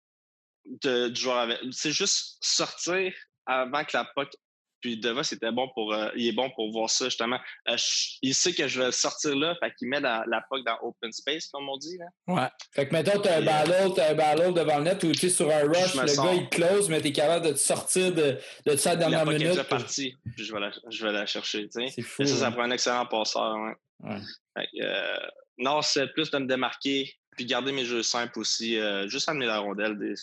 [0.64, 1.58] de, du joueur avec.
[1.70, 3.12] C'est juste sortir
[3.44, 4.34] avant que la puck
[4.82, 7.38] puis Devos c'était bon pour, euh, il est bon pour voir ça justement.
[7.68, 7.76] Euh,
[8.20, 11.10] il sait que je vais sortir là, fait qu'il met la, la puck dans open
[11.12, 12.06] space comme on dit là.
[12.26, 12.48] Ouais.
[12.72, 15.30] Fait que mettons t'as un ballon, t'as un ballon devant le net ou tu es
[15.30, 18.76] sur un rush, le gars il close, mais t'es capable de te sortir de, de
[18.76, 19.56] ça dans la minute.
[19.56, 21.68] est parti, puis je vais la, je vais la chercher.
[21.70, 22.26] C'est fou.
[22.26, 22.52] ça, ça hein.
[22.52, 23.56] prend un excellent passeur.
[23.56, 24.10] Ouais.
[24.10, 24.20] ouais.
[24.58, 25.18] Fait que, euh,
[25.58, 29.60] non, c'est plus de me démarquer, puis garder mes jeux simples aussi, juste amener la
[29.60, 29.96] rondelle.
[29.96, 30.14] Des...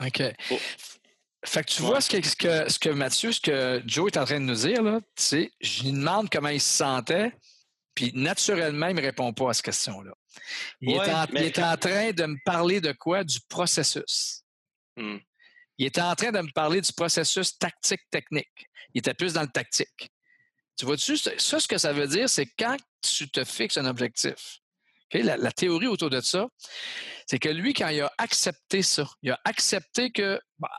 [0.00, 0.22] OK.
[0.50, 0.56] Oh.
[1.44, 4.18] Fait que tu vois ce que, ce, que, ce que Mathieu, ce que Joe est
[4.18, 7.32] en train de nous dire, là, je lui demande comment il se sentait,
[7.94, 10.12] puis naturellement, il ne me répond pas à cette question-là.
[10.80, 13.24] Il, est en, il, est en, train de me parler de quoi?
[13.24, 14.42] Du processus.
[14.96, 15.18] Hmm.
[15.78, 18.68] Il était en train de me parler du processus tactique-technique.
[18.92, 20.10] Il était plus dans le tactique.
[20.76, 24.58] Tu vois-tu, ça, ce que ça veut dire, c'est quand tu te fixes un objectif.
[25.12, 26.48] La, la, théorie autour de ça,
[27.26, 30.70] c'est que lui, quand il a accepté ça, il a accepté que bah,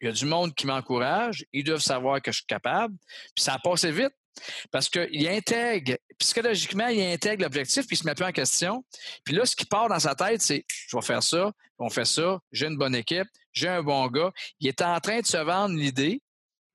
[0.00, 2.94] il y a du monde qui m'encourage, ils doivent savoir que je suis capable,
[3.34, 4.12] puis ça a passé vite.
[4.70, 8.84] Parce qu'il intègre, psychologiquement, il intègre l'objectif, puis il se met plus en question.
[9.24, 12.04] Puis là, ce qui part dans sa tête, c'est je vais faire ça, on fait
[12.04, 14.30] ça, j'ai une bonne équipe, j'ai un bon gars.
[14.60, 16.22] Il est en train de se vendre l'idée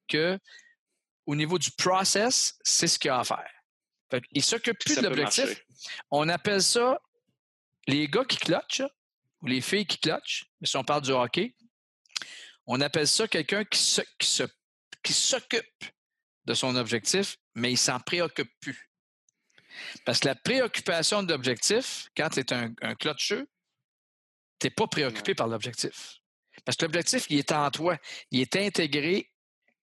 [0.10, 0.38] que
[1.26, 3.50] au niveau du process, c'est ce qu'il a à faire.
[4.12, 5.64] Fait il s'occupe plus de l'objectif.
[6.12, 7.00] On appelle ça
[7.88, 8.84] les gars qui clutchent
[9.42, 11.56] ou les filles qui clutchent, mais si on parle du hockey,
[12.66, 13.80] on appelle ça quelqu'un qui,
[15.14, 15.86] s'occupe
[16.46, 18.90] de son objectif, mais il s'en préoccupe plus.
[20.06, 23.48] Parce que la préoccupation de l'objectif, quand tu es un, un clotcheux,
[24.60, 26.20] tu n'es pas préoccupé par l'objectif.
[26.66, 27.98] Parce que l'objectif, il est en toi.
[28.32, 29.30] Il est intégré.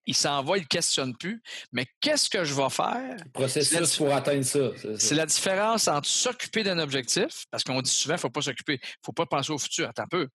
[0.07, 1.43] Il s'en va, il ne questionne plus.
[1.73, 3.17] Mais qu'est-ce que je vais faire?
[3.23, 4.71] Le processus pour atteindre ça.
[4.99, 8.43] C'est la différence entre s'occuper d'un objectif, parce qu'on dit souvent, il ne faut pas
[8.43, 9.89] s'occuper, il ne faut pas penser au futur.
[9.89, 10.29] Attends un peu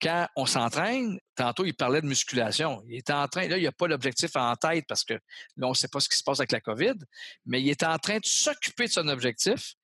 [0.00, 2.82] quand on s'entraîne, tantôt, il parlait de musculation.
[2.86, 5.66] Il est en train, là, il n'y a pas l'objectif en tête parce que là,
[5.66, 6.94] on ne sait pas ce qui se passe avec la COVID,
[7.46, 9.74] mais il est en train de s'occuper de son objectif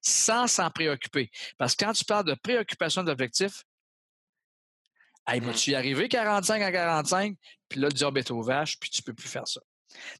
[0.00, 1.30] sans s'en préoccuper.
[1.58, 3.64] Parce que quand tu parles de préoccupation d'objectif,
[5.26, 5.52] hey, mmh.
[5.54, 7.36] tu y arrivé 45 à 45,
[7.68, 9.60] puis là, le job est au vache, puis tu ne peux plus faire ça.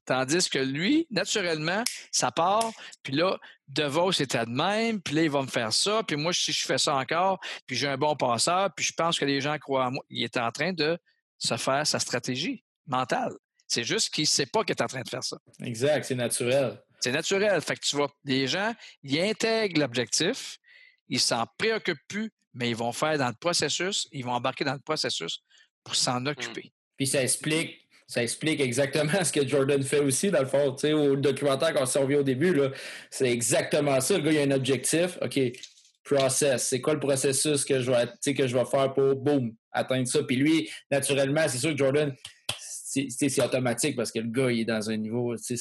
[0.05, 2.71] Tandis que lui, naturellement, ça part,
[3.03, 3.37] puis là,
[3.67, 6.65] DeVos était de même, puis là, il va me faire ça, puis moi, si je
[6.65, 9.87] fais ça encore, puis j'ai un bon passeur, puis je pense que les gens croient
[9.87, 10.97] en moi, il est en train de
[11.37, 13.33] se faire sa stratégie mentale.
[13.67, 15.37] C'est juste qu'il ne sait pas qu'il est en train de faire ça.
[15.61, 16.81] Exact, c'est naturel.
[16.99, 17.61] C'est naturel.
[17.61, 20.57] Fait que tu vois, les gens, ils intègrent l'objectif,
[21.09, 24.73] ils s'en préoccupent plus, mais ils vont faire dans le processus, ils vont embarquer dans
[24.73, 25.43] le processus
[25.83, 26.27] pour s'en mmh.
[26.27, 26.73] occuper.
[26.95, 30.71] Puis ça explique ça explique exactement ce que Jordan fait aussi, dans le fond.
[30.73, 32.57] Tu sais, au documentaire qu'on s'en revient au début,
[33.11, 34.17] c'est exactement ça.
[34.17, 35.17] Le gars, il a un objectif.
[35.21, 35.39] OK,
[36.03, 36.67] process.
[36.69, 40.23] C'est quoi le processus que je vais, que je vais faire pour, boum, atteindre ça?
[40.23, 42.15] Puis lui, naturellement, c'est sûr que Jordan,
[42.89, 45.57] c'est automatique parce que le gars, il est dans un niveau, c'est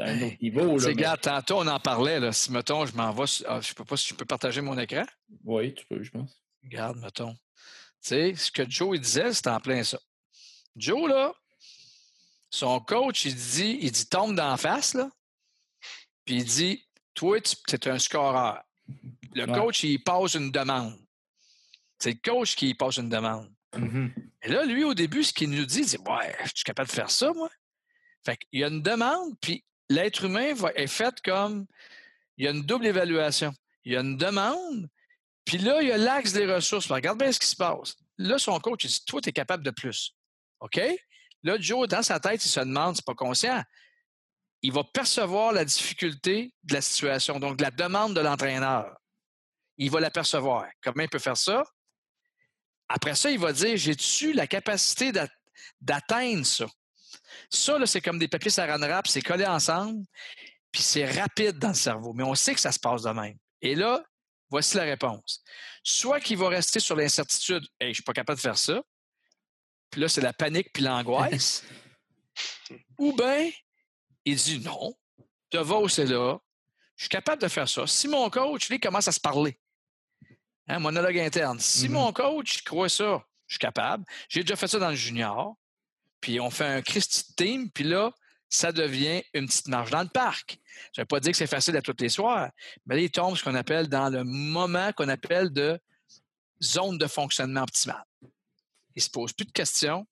[0.00, 0.76] un autre niveau.
[0.76, 1.16] Là, mais...
[1.22, 2.18] tantôt, on en parlait.
[2.18, 2.32] Là.
[2.32, 4.76] Si, mettons, je m'en vais, ah, je ne sais pas si je peux partager mon
[4.76, 5.04] écran?
[5.44, 6.36] Oui, tu peux, je pense.
[6.64, 7.32] Regarde, mettons.
[8.02, 9.98] Tu sais, ce que Joe il disait, c'était en plein ça.
[10.76, 11.32] Joe, là,
[12.54, 15.10] son coach, il dit, il dit tombe d'en face, là.
[16.24, 18.62] Puis il dit Toi, tu es un scoreur.
[19.34, 20.96] Le coach, il passe une demande.
[21.98, 23.52] C'est le coach qui passe une demande.
[23.72, 24.12] Mm-hmm.
[24.42, 26.94] Et là, lui, au début, ce qu'il nous dit, c'est Ouais, je suis capable de
[26.94, 27.50] faire ça, moi.
[28.24, 31.66] Fait qu'il y a une demande, puis l'être humain va, est fait comme
[32.36, 33.52] il y a une double évaluation.
[33.84, 34.88] Il y a une demande,
[35.44, 36.86] puis là, il y a l'axe des ressources.
[36.90, 37.96] regarde bien ce qui se passe.
[38.16, 40.14] Là, son coach, il dit Toi, tu es capable de plus.
[40.60, 40.80] OK?
[41.44, 43.62] Là, Joe, dans sa tête, il se demande, c'est pas conscient,
[44.62, 48.96] il va percevoir la difficulté de la situation, donc de la demande de l'entraîneur.
[49.76, 50.66] Il va l'apercevoir.
[50.82, 51.62] Comment il peut faire ça?
[52.88, 55.12] Après ça, il va dire, j'ai-tu la capacité
[55.80, 56.66] d'atteindre ça?
[57.50, 60.02] Ça, c'est comme des papiers saran wrap, c'est collé ensemble,
[60.72, 62.14] puis c'est rapide dans le cerveau.
[62.14, 63.36] Mais on sait que ça se passe de même.
[63.60, 64.02] Et là,
[64.48, 65.42] voici la réponse.
[65.82, 68.82] Soit qu'il va rester sur l'incertitude, hey, je ne suis pas capable de faire ça,
[69.94, 71.62] puis là, c'est la panique puis l'angoisse.
[72.98, 73.48] Ou bien,
[74.24, 74.92] il dit non,
[75.52, 76.36] Devos est là,
[76.96, 77.86] je suis capable de faire ça.
[77.86, 79.56] Si mon coach, lui, commence à se parler,
[80.66, 81.92] hein, monologue interne, si mm-hmm.
[81.92, 84.04] mon coach croit ça, je suis capable.
[84.28, 85.54] J'ai déjà fait ça dans le junior.
[86.20, 88.12] Puis on fait un Christy team, puis là,
[88.48, 90.58] ça devient une petite marche dans le parc.
[90.92, 92.50] Je ne vais pas dire que c'est facile à tous les soirs,
[92.84, 95.78] mais là, il tombe ce qu'on appelle dans le moment qu'on appelle de
[96.60, 98.02] zone de fonctionnement optimal.
[98.96, 100.06] Il ne se pose plus de questions,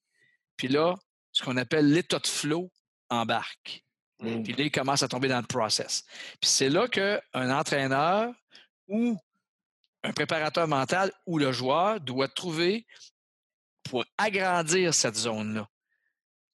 [0.56, 0.94] puis là,
[1.32, 2.70] ce qu'on appelle l'état de flow
[3.08, 3.84] embarque.
[4.20, 4.42] Mmh.
[4.42, 6.04] Puis là, il commence à tomber dans le process.
[6.40, 7.20] Puis c'est là qu'un
[7.50, 8.32] entraîneur
[8.88, 9.18] ou
[10.04, 12.86] un préparateur mental ou le joueur doit trouver
[13.84, 15.68] pour agrandir cette zone-là.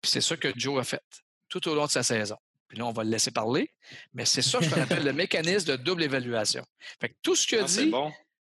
[0.01, 1.03] Puis c'est ça que Joe a fait
[1.49, 2.37] tout au long de sa saison.
[2.68, 3.72] Puis là, on va le laisser parler,
[4.12, 6.64] mais c'est ça ce qu'on appelle le mécanisme de double évaluation.
[7.01, 7.93] Fait que tout ce qu'il a ah, dit,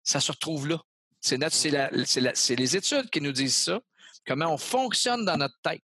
[0.02, 0.80] ça se retrouve là.
[1.20, 3.80] C'est les études qui nous disent ça,
[4.26, 5.82] comment on fonctionne dans notre tête.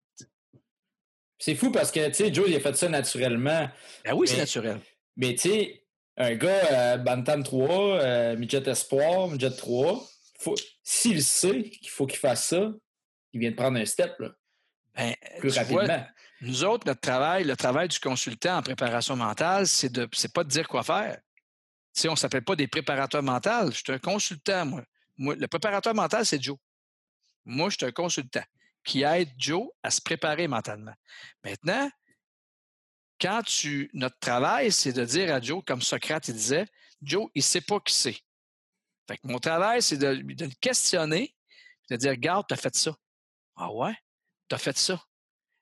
[1.39, 3.68] C'est fou parce que, tu sais, Joe, il a fait ça naturellement.
[4.05, 4.80] Ben oui, c'est naturel.
[5.16, 5.85] Mais, tu sais,
[6.16, 10.09] un gars, euh, Bantam 3, euh, Midget Espoir, Midget 3,
[10.82, 12.72] s'il sait qu'il faut qu'il fasse ça,
[13.32, 14.30] il vient de prendre un step, là.
[14.95, 16.07] Ben, plus rapidement.
[16.41, 20.45] nous autres, notre travail, le travail du consultant en préparation mentale, c'est de c'est pas
[20.45, 21.18] de dire quoi faire.
[22.07, 23.70] On ne s'appelle pas des préparateurs mentaux.
[23.70, 24.85] Je suis un consultant, moi.
[25.18, 26.58] Le préparateur mental, c'est Joe.
[27.44, 28.42] Moi, je suis un consultant
[28.84, 30.94] qui aide Joe à se préparer mentalement.
[31.42, 31.90] Maintenant,
[33.20, 33.90] quand tu.
[33.94, 36.66] Notre travail, c'est de dire à Joe, comme Socrate disait,
[37.02, 38.18] Joe, il ne sait pas qui c'est.
[39.08, 41.34] Fait que mon travail, c'est de, de, le questionner,
[41.90, 42.94] de dire, regarde, tu as fait ça.
[43.56, 43.94] Ah ouais?
[44.48, 45.02] Tu as fait ça.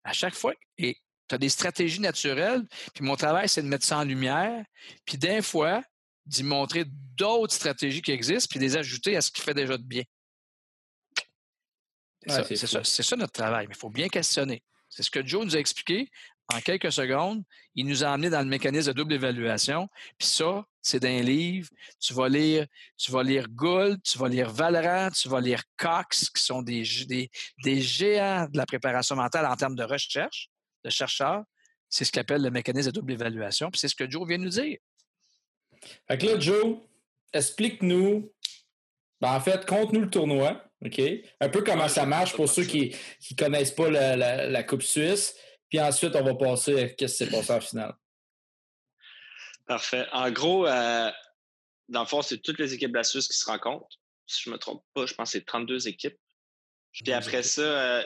[0.04, 0.96] À chaque fois, et
[1.28, 4.64] tu as des stratégies naturelles, puis mon travail, c'est de mettre ça en lumière,
[5.04, 5.82] puis d'un fois,
[6.26, 9.82] d'y montrer d'autres stratégies qui existent, puis les ajouter à ce qui fait déjà de
[9.82, 10.04] bien.
[12.26, 14.62] C'est ça, notre travail, mais il faut bien questionner.
[14.88, 16.10] C'est ce que Joe nous a expliqué
[16.52, 17.42] en quelques secondes.
[17.74, 19.88] Il nous a amené dans le mécanisme de double évaluation.
[20.18, 21.68] Puis ça, c'est d'un livre.
[21.98, 22.66] Tu vas lire,
[22.96, 26.84] tu vas lire Gould, tu vas lire Valorant, tu vas lire Cox, qui sont des,
[27.64, 30.50] des, géants de la préparation mentale en termes de recherche,
[30.84, 31.42] de chercheurs.
[31.88, 33.70] C'est ce qu'il appelle le mécanisme de double évaluation.
[33.70, 34.78] Puis c'est ce que Joe vient de nous dire.
[36.08, 36.78] Fait que là, Joe,
[37.32, 38.32] explique-nous.
[39.20, 40.64] Ben, en fait, compte-nous le tournoi.
[40.84, 41.00] OK?
[41.40, 42.94] Un peu comment ça marche pour ceux qui
[43.30, 45.34] ne connaissent pas la, Coupe Suisse.
[45.68, 47.94] Puis ensuite, on va passer à ce qui s'est passé en finale.
[49.66, 50.06] Parfait.
[50.12, 51.10] En gros, euh,
[51.88, 53.86] dans le fond, c'est toutes les équipes de la Suisse qui se rencontrent.
[54.26, 56.18] Si je ne me trompe pas, je pense que c'est 32 équipes.
[56.92, 58.04] Puis après ça, euh,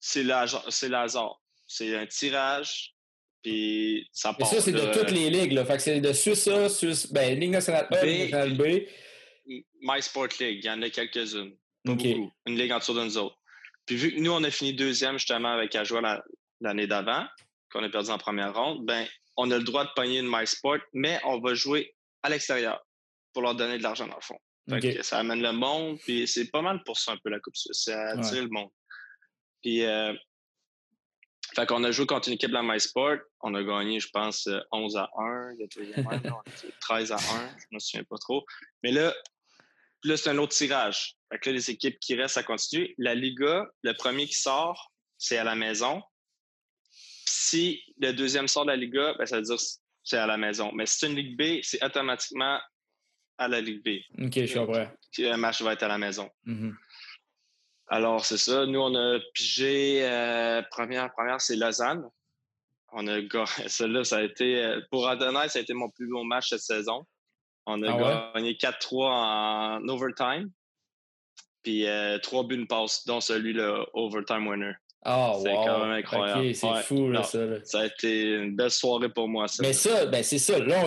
[0.00, 1.40] c'est l'hasard.
[1.66, 2.95] C'est un tirage.
[3.46, 4.52] Puis ça part.
[4.52, 5.52] Et ça, c'est de, toutes les ligues.
[5.52, 5.64] Là.
[5.64, 8.88] Fait que c'est de Suisse A, Suisse, ben, Ligue nationale A, Ligue nationale B.
[9.80, 11.56] My Sport League, il y en a quelques-unes.
[11.84, 13.36] Une ligue en dessous de nous autres.
[13.86, 16.02] Puis vu que nous, on a fini deuxième justement avec Ajoie
[16.60, 17.24] l'année d'avant,
[17.70, 20.78] qu'on a perdu en première ronde, ben on a le droit de pogner une MySport,
[20.92, 21.94] mais on va jouer
[22.24, 22.84] à l'extérieur
[23.32, 25.02] pour leur donner de l'argent dans le fond.
[25.02, 27.84] ça amène le monde, puis c'est pas mal pour ça un peu la Coupe Suisse.
[27.84, 28.70] Ça attire le monde.
[29.62, 30.12] Puis, euh,
[31.56, 33.16] fait qu'on a joué contre une équipe de la MySport.
[33.40, 35.54] On a gagné, je pense, 11 à 1.
[35.54, 35.68] Il y a
[36.80, 37.18] 13 à 1.
[37.58, 38.44] Je me souviens pas trop.
[38.82, 39.14] Mais là,
[40.04, 41.16] là, c'est un autre tirage.
[41.32, 42.94] Fait que là, les équipes qui restent, à continuer.
[42.98, 46.02] La Liga, le premier qui sort, c'est à la maison.
[47.26, 49.56] Si le deuxième sort de la Liga, ben, ça veut dire
[50.04, 50.72] c'est à la maison.
[50.74, 52.60] Mais si c'est une Ligue B, c'est automatiquement
[53.38, 54.22] à la Ligue B.
[54.22, 54.90] OK, je comprends.
[55.16, 56.28] le match va être à la maison.
[56.46, 56.74] Mm-hmm.
[57.88, 58.66] Alors, c'est ça.
[58.66, 60.00] Nous, on a pigé.
[60.02, 62.08] Euh, première, première c'est Lausanne.
[62.92, 63.18] On a
[63.68, 64.62] Celle-là, ça a été.
[64.62, 67.06] Euh, pour Adonai, ça a été mon plus beau match cette saison.
[67.66, 70.50] On a ah gagné 4-3 en overtime.
[71.62, 74.72] Puis euh, trois buts de passe, dont celui le overtime winner.
[75.04, 76.54] Ah, c'est quand même incroyable.
[76.54, 77.64] c'est fou, là, ça.
[77.64, 79.62] Ça a été une belle soirée pour moi, ça.
[79.62, 80.58] Mais ça, ben, c'est ça.
[80.58, 80.86] Là,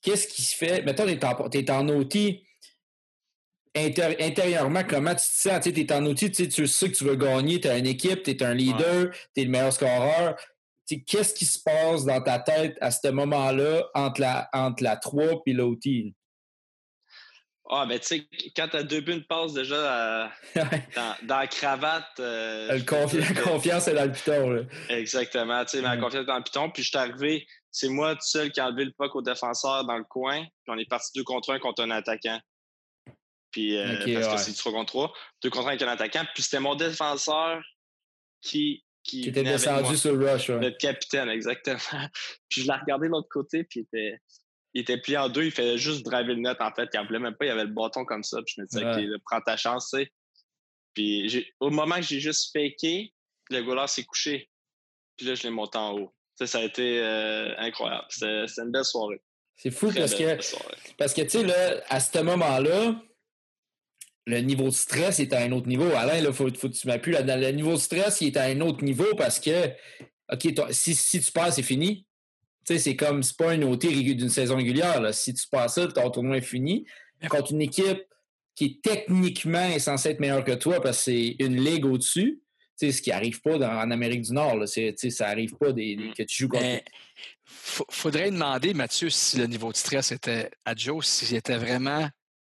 [0.00, 0.82] qu'est-ce qui se fait?
[0.82, 1.88] Mettons, t'es en, es en
[3.74, 5.60] intérieurement, comment tu te sens?
[5.62, 8.30] Tu es en outil, tu sais que tu veux gagner, tu as une équipe, tu
[8.30, 10.36] es un leader, tu es le meilleur scoreur.
[11.06, 15.42] Qu'est-ce qui se passe dans ta tête à ce moment-là entre la, entre la 3
[15.46, 16.14] et l'outil?
[17.70, 20.30] Ah, ben, tu sais, quand tu as deux buts de passe déjà
[20.94, 22.04] dans, la cravate.
[22.20, 24.66] Euh, la confiance est dans le piton.
[24.90, 25.64] Exactement.
[25.64, 26.70] Tu sais, ma confiance est dans le piton.
[26.70, 29.86] Puis je suis arrivé, c'est moi tout seul qui a enlevé le puck au défenseur
[29.86, 30.42] dans le coin.
[30.42, 32.38] Puis on est parti deux contre un contre un attaquant.
[33.52, 35.12] Puis, euh, parce que c'est trois contre trois.
[35.42, 36.24] Deux contre un avec un attaquant.
[36.34, 37.62] Puis c'était mon défenseur
[38.40, 38.84] qui.
[39.04, 40.48] Qui, était descendu sur le rush.
[40.48, 41.78] Le capitaine, exactement.
[42.48, 44.20] puis je l'ai regardé de l'autre côté, puis il était
[44.74, 46.88] il était plié en deux, il fallait juste driver le net, en fait.
[46.94, 48.38] Il en voulait même pas, il avait le bâton comme ça.
[48.42, 50.12] Puis je me disais, OK, prends ta chance, tu sais.
[50.94, 53.12] Puis au moment que j'ai juste faké,
[53.50, 54.48] le goaler s'est couché.
[55.16, 56.14] Puis là, je l'ai monté en haut.
[56.42, 58.06] ça a été euh, incroyable.
[58.08, 59.20] C'était une belle soirée.
[59.56, 62.94] C'est fou parce que, parce que, tu sais, là, à ce moment-là,
[64.26, 65.90] le niveau de stress est à un autre niveau.
[65.96, 68.44] Alain, il faut, faut que tu m'appuies là Le niveau de stress, il est à
[68.44, 69.68] un autre niveau parce que,
[70.32, 72.06] OK, si, si tu passes, c'est fini.
[72.64, 75.00] Tu sais, c'est comme, c'est pas une OT d'une saison régulière.
[75.00, 75.12] Là.
[75.12, 76.86] Si tu passes ça, ton tournoi est fini.
[77.28, 78.02] Contre une équipe
[78.54, 82.42] qui est techniquement censée être meilleure que toi parce que c'est une ligue au-dessus,
[82.78, 84.56] tu sais, ce qui n'arrive pas en Amérique du Nord.
[84.56, 84.66] Là.
[84.66, 84.80] Ça
[85.26, 86.14] n'arrive pas des, mm.
[86.14, 86.64] que tu joues contre.
[86.64, 92.08] Il faudrait demander, Mathieu, si le niveau de stress était à Joe, s'il était vraiment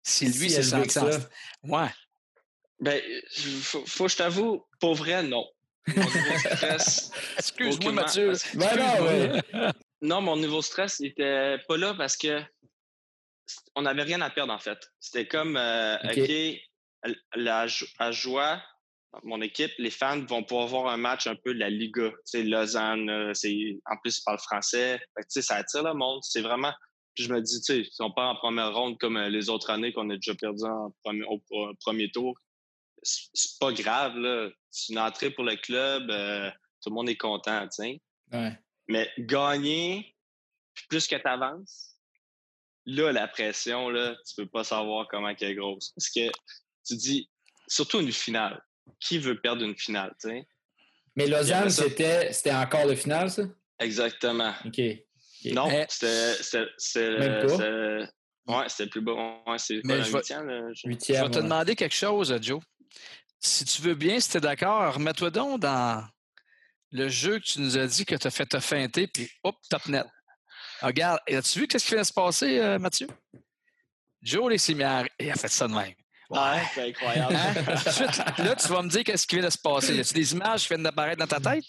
[0.05, 1.09] si lui s'est senti en...
[1.65, 1.89] Ouais.
[2.79, 3.01] Ben,
[3.63, 5.47] faut, faut que je t'avoue, pour vrai, non.
[7.39, 8.33] Excuse-moi, Mathieu.
[8.55, 12.43] Ben non, non, mon niveau de stress n'était pas là parce que
[13.75, 14.79] on n'avait rien à perdre, en fait.
[15.01, 17.67] C'était comme, euh, OK, la,
[17.99, 18.63] à joie,
[19.23, 22.11] mon équipe, les fans vont pouvoir voir un match un peu de la Liga.
[22.11, 24.99] Tu sais, Lausanne, euh, c'est, en plus, ils parlent français.
[25.17, 26.21] tu sais, ça attire le monde.
[26.23, 26.73] C'est vraiment
[27.15, 29.49] puis je me dis, tu sais, si on part en première ronde comme euh, les
[29.49, 31.41] autres années qu'on a déjà perdu en premier, au,
[31.81, 32.37] premier tour,
[33.03, 34.51] c'est pas grave, là.
[34.71, 36.51] C'est une entrée pour le club, euh,
[36.83, 38.03] tout le monde est content, tu sais.
[38.33, 38.59] Ouais.
[38.89, 40.15] Mais gagner,
[40.89, 41.95] plus que tu avances,
[42.87, 45.93] là, la pression, là, tu peux pas savoir comment elle est grosse.
[45.95, 46.31] Parce que
[46.87, 47.31] tu dis,
[47.69, 48.63] surtout une finale.
[49.01, 50.47] Qui veut perdre une finale, tu sais?
[51.17, 53.45] Mais Lausanne, c'était encore le final, ça?
[53.79, 54.53] Exactement.
[54.67, 54.81] OK.
[55.53, 55.87] Non, eh.
[55.89, 56.35] c'était.
[58.47, 59.13] Ouais, c'était plus bas.
[59.47, 62.61] Ouais, c'est je, je vais te demander quelque chose, Joe.
[63.41, 66.07] Si tu veux bien, si tu es d'accord, remets-toi donc dans
[66.91, 69.57] le jeu que tu nous as dit que tu as fait te feinter, puis hop,
[69.69, 70.07] top net.
[70.81, 73.09] Regarde, as-tu vu qu'est-ce qui vient de se passer, euh, Mathieu?
[74.23, 75.95] Joe Les Cimières, il a fait ça de même.
[76.31, 77.35] Ouais, c'est incroyable.
[77.35, 78.45] Hein?
[78.45, 79.95] là, tu vas me dire qu'est-ce qui vient de se passer.
[79.95, 81.65] Y a-tu des images qui viennent d'apparaître dans ta tête?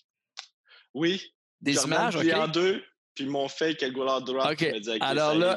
[0.93, 1.33] Oui.
[1.59, 2.33] Des images, OK.
[2.33, 2.83] en deux,
[3.15, 4.61] puis mon fake le goaler drop OK.
[4.61, 5.55] me dit, Alors là,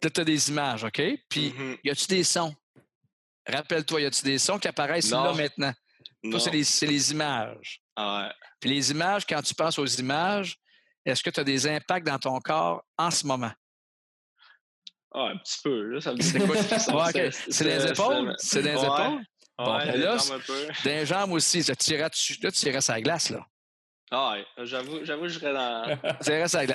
[0.00, 1.02] tu as des images, OK?
[1.28, 1.78] Puis, mm-hmm.
[1.84, 2.54] y a-tu des sons?
[3.46, 5.72] Rappelle-toi, y a-tu des sons qui apparaissent là maintenant?
[6.30, 7.82] Toi, c'est les, les, images.
[7.96, 8.32] Ah ouais.
[8.58, 10.56] Puis les images, quand tu penses aux images,
[11.04, 13.52] est-ce que tu as des impacts dans ton corps en ce moment?
[15.12, 15.82] Ah, un petit peu.
[15.90, 17.06] Là, ça me C'est quoi?
[17.06, 18.34] ouais, C'est les épaules?
[18.38, 19.22] C'est les épaules?
[19.56, 20.16] Bon, ouais, là,
[20.84, 21.62] les jambes aussi.
[21.62, 23.46] Tu irais, là, tu irais sur la glace, là.
[24.10, 25.98] Ah j'avoue, j'avoue, je serais dans.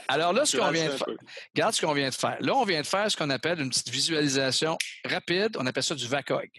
[0.07, 1.07] Alors là, ce qu'on vient de faire.
[1.53, 2.37] Regarde ce qu'on vient de faire.
[2.39, 5.55] Là, on vient de faire ce qu'on appelle une petite visualisation rapide.
[5.57, 6.49] On appelle ça du VACOG.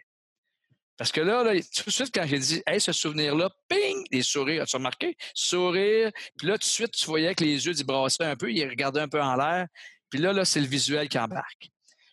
[0.96, 4.64] Parce que là, tout de suite, quand j'ai dit, hey, ce souvenir-là, ping, des sourires,
[4.64, 5.16] as-tu remarqué?
[5.34, 6.10] Sourire.
[6.36, 8.68] Puis là, tout de suite, tu voyais que les yeux ils brassaient un peu, ils
[8.68, 9.66] regardaient un peu en l'air.
[10.10, 11.70] Puis là, là, c'est le visuel qui embarque.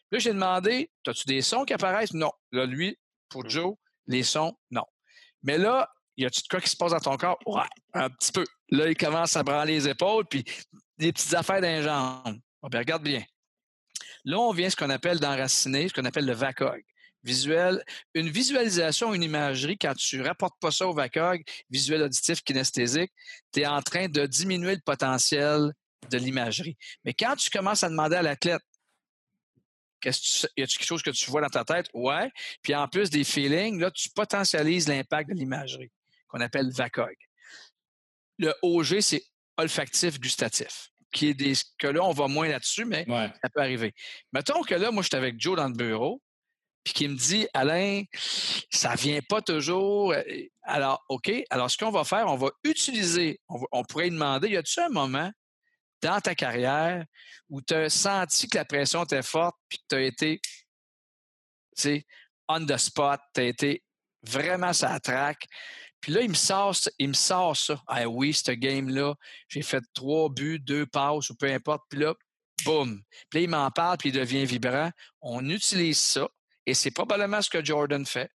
[0.10, 2.14] Là, j'ai demandé, as-tu des sons qui apparaissent?
[2.14, 2.32] Non.
[2.54, 2.98] Là, lui,
[3.28, 3.50] pour mmh.
[3.50, 3.76] Joe,
[4.08, 4.86] les sons, non.
[5.44, 7.40] Mais là, y a-tu de quoi qui se passe dans ton corps?
[7.46, 8.44] Ouais, un petit peu.
[8.70, 10.44] Là, il commence à branler les épaules, puis
[10.98, 12.40] des petites affaires les jambes.
[12.64, 13.24] Ben, regarde bien.
[14.26, 16.84] Là, on vient ce qu'on appelle d'enraciner, ce qu'on appelle le VACOG.
[17.24, 22.42] Visuel, une visualisation, une imagerie, quand tu ne rapportes pas ça au VACOG, visuel auditif
[22.42, 23.12] kinesthésique,
[23.54, 25.74] tu es en train de diminuer le potentiel
[26.10, 26.78] de l'imagerie.
[27.06, 28.62] Mais quand tu commences à demander à l'athlète,
[30.00, 31.88] qu'est-ce y a-t-il quelque chose que tu vois dans ta tête?
[31.94, 32.30] Ouais.
[32.62, 35.92] Puis en plus des feelings, là, tu potentialises l'impact de l'imagerie
[36.28, 37.16] qu'on appelle VACOG.
[38.40, 39.24] Le OG, c'est
[39.58, 43.94] olfactif gustatif, qui est des que là, on va moins là-dessus, mais ça peut arriver.
[44.32, 46.22] Mettons que là, moi, je suis avec Joe dans le bureau,
[46.88, 48.04] puis qui me dit Alain,
[48.72, 50.14] ça vient pas toujours.
[50.14, 50.24] Euh,
[50.64, 54.84] alors, OK, alors ce qu'on va faire, on va utiliser, on, pourrait demander, y a-t-il
[54.84, 55.30] un moment
[56.02, 57.04] dans ta carrière
[57.50, 60.52] où tu as senti que la pression était forte, puis que tu as été, tu
[61.76, 62.06] sais,
[62.48, 63.84] on the spot, tu as été
[64.24, 65.46] vraiment sa traque,
[66.02, 67.82] puis là, il me sort, il me ça.
[67.88, 69.16] Ah oui, ce game-là,
[69.50, 71.84] j'ai fait trois buts, deux passes ou peu importe.
[71.90, 72.14] Puis là,
[72.64, 73.02] boum.
[73.30, 74.92] Puis là, il m'en parle, puis il devient vibrant.
[75.22, 76.28] On utilise ça.
[76.66, 78.30] Et c'est probablement ce que Jordan fait.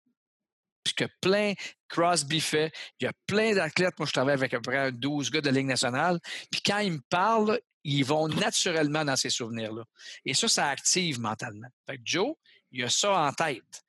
[0.85, 1.55] Puis que plein,
[1.89, 2.73] Crosby fait.
[3.01, 3.99] Il y a plein d'athlètes.
[3.99, 6.19] Moi, je travaille avec à peu près 12 gars de Ligue nationale.
[6.51, 9.85] Puis quand ils me parlent, ils vont naturellement dans ces souvenirs-là.
[10.25, 11.69] Et ça, ça active mentalement.
[11.87, 12.35] Fait que Joe,
[12.71, 13.83] il a ça en tête.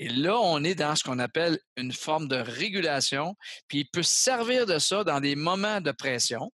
[0.00, 3.36] Et là, on est dans ce qu'on appelle une forme de régulation,
[3.68, 6.50] puis il peut servir de ça dans des moments de pression,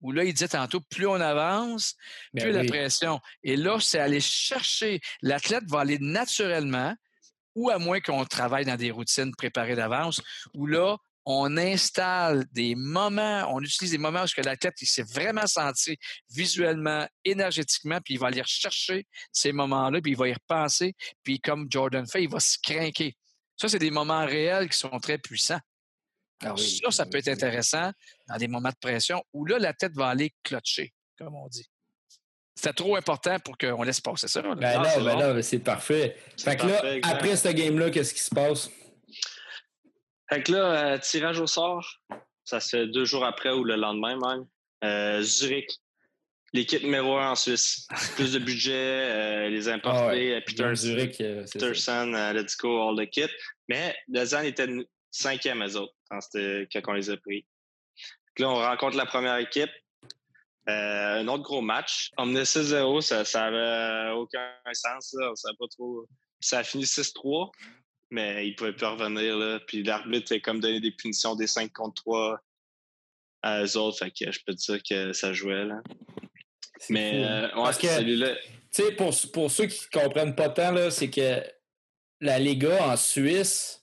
[0.00, 1.94] où là, il dit tantôt, plus on avance,
[2.34, 3.20] ben plus la pression.
[3.44, 6.92] Et là, c'est aller chercher, l'athlète va aller naturellement,
[7.54, 10.20] ou à moins qu'on travaille dans des routines préparées d'avance,
[10.54, 10.96] où là,
[11.30, 15.98] on installe des moments, on utilise des moments où la tête il s'est vraiment senti
[16.30, 21.38] visuellement, énergétiquement, puis il va aller rechercher ces moments-là, puis il va y repenser, puis
[21.38, 23.14] comme Jordan fait, il va se craquer.
[23.58, 25.60] Ça, c'est des moments réels qui sont très puissants.
[26.40, 27.92] Alors, ah ça, ça peut être intéressant
[28.26, 31.68] dans des moments de pression où là, la tête va aller clocher, comme on dit.
[32.54, 34.40] C'était trop important pour qu'on laisse passer ça.
[34.40, 36.16] Ben non, ben non, c'est parfait.
[36.38, 38.70] Fait que là, après ce game-là, qu'est-ce qui se passe?
[40.28, 42.00] Fait que là, euh, tirage au sort,
[42.44, 44.46] ça se fait deux jours après ou le lendemain même.
[44.84, 45.70] Euh, Zurich,
[46.52, 47.88] l'équipe numéro un en Suisse.
[48.14, 53.30] Plus de budget, euh, les importés, ah Peter, Zurich, Peterson, Let's Go, all the kit.
[53.68, 54.68] Mais Lausanne était
[55.10, 56.20] cinquième, eux autres, quand,
[56.88, 57.46] on les a pris.
[58.38, 59.70] là, on rencontre la première équipe.
[60.66, 62.10] un autre gros match.
[62.18, 65.16] On menait 6-0, ça n'avait aucun sens.
[65.18, 66.06] On pas trop.
[66.40, 67.50] Ça a fini 6-3
[68.10, 69.36] mais il pouvait plus revenir.
[69.36, 69.60] Là.
[69.66, 72.40] Puis l'arbitre a comme donné des punitions des 5 contre 3
[73.42, 73.98] à eux autres.
[73.98, 75.64] Fait que je peux te dire que ça jouait.
[75.64, 75.82] Là.
[76.88, 78.34] Mais euh, Parce que, celui-là.
[78.70, 81.42] Tu sais, pour, pour ceux qui ne comprennent pas tant, c'est que
[82.20, 83.77] la Liga en Suisse,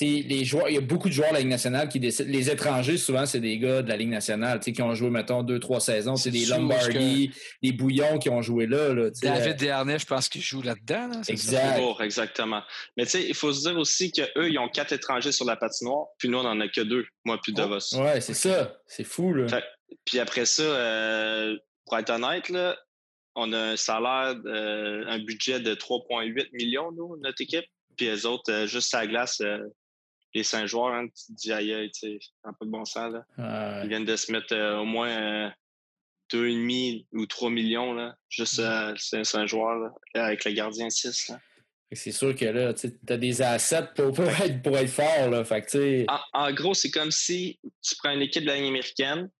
[0.00, 2.30] les joueurs, il y a beaucoup de joueurs de la Ligue nationale qui décident.
[2.30, 5.60] Les étrangers, souvent, c'est des gars de la Ligue nationale qui ont joué, mettons, deux,
[5.60, 6.16] trois saisons.
[6.16, 7.30] C'est des Lombardi,
[7.62, 8.92] des Bouillons qui ont joué là.
[8.92, 11.22] là David Dernay, je pense qu'il joue là-dedans.
[11.28, 11.80] exact.
[12.00, 12.62] exactement.
[12.96, 15.56] Mais tu sais, il faut se dire aussi qu'eux, ils ont quatre étrangers sur la
[15.56, 17.58] patinoire, puis nous, on n'en a que deux, moi puis oh.
[17.58, 17.96] Davos.
[17.96, 18.76] ouais, c'est ça.
[18.86, 19.32] C'est fou.
[19.32, 19.46] Là.
[20.04, 22.76] puis après ça, euh, pour être honnête, là,
[23.36, 27.64] on a un salaire, un budget de 3,8 millions, nous, notre équipe.
[27.96, 29.58] Puis les autres, euh, juste à la glace, euh,
[30.34, 33.12] les cinq joueurs, hein, tu te dis aïe, tu sais, un peu de bon sens.
[33.12, 33.82] Là.
[33.82, 35.52] Ils viennent de se mettre euh, au moins
[36.32, 41.32] 2,5 euh, ou 3 millions, là, juste euh, ces cinq joueurs, avec le gardien 6.
[41.92, 45.30] C'est sûr que là, tu as des assets pour, pour, être, pour être fort.
[45.30, 45.44] Là.
[45.44, 49.30] Fait en, en, gros, c'est comme si tu prends une équipe de la américaine,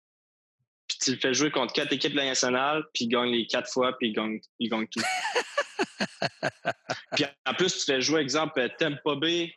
[0.87, 3.47] puis tu le fais jouer contre quatre équipes de la nationale, puis il gagne les
[3.47, 5.01] quatre fois, puis il gagne, il gagne tout.
[7.17, 9.49] puis en plus, tu fais jouer, exemple, Tempo B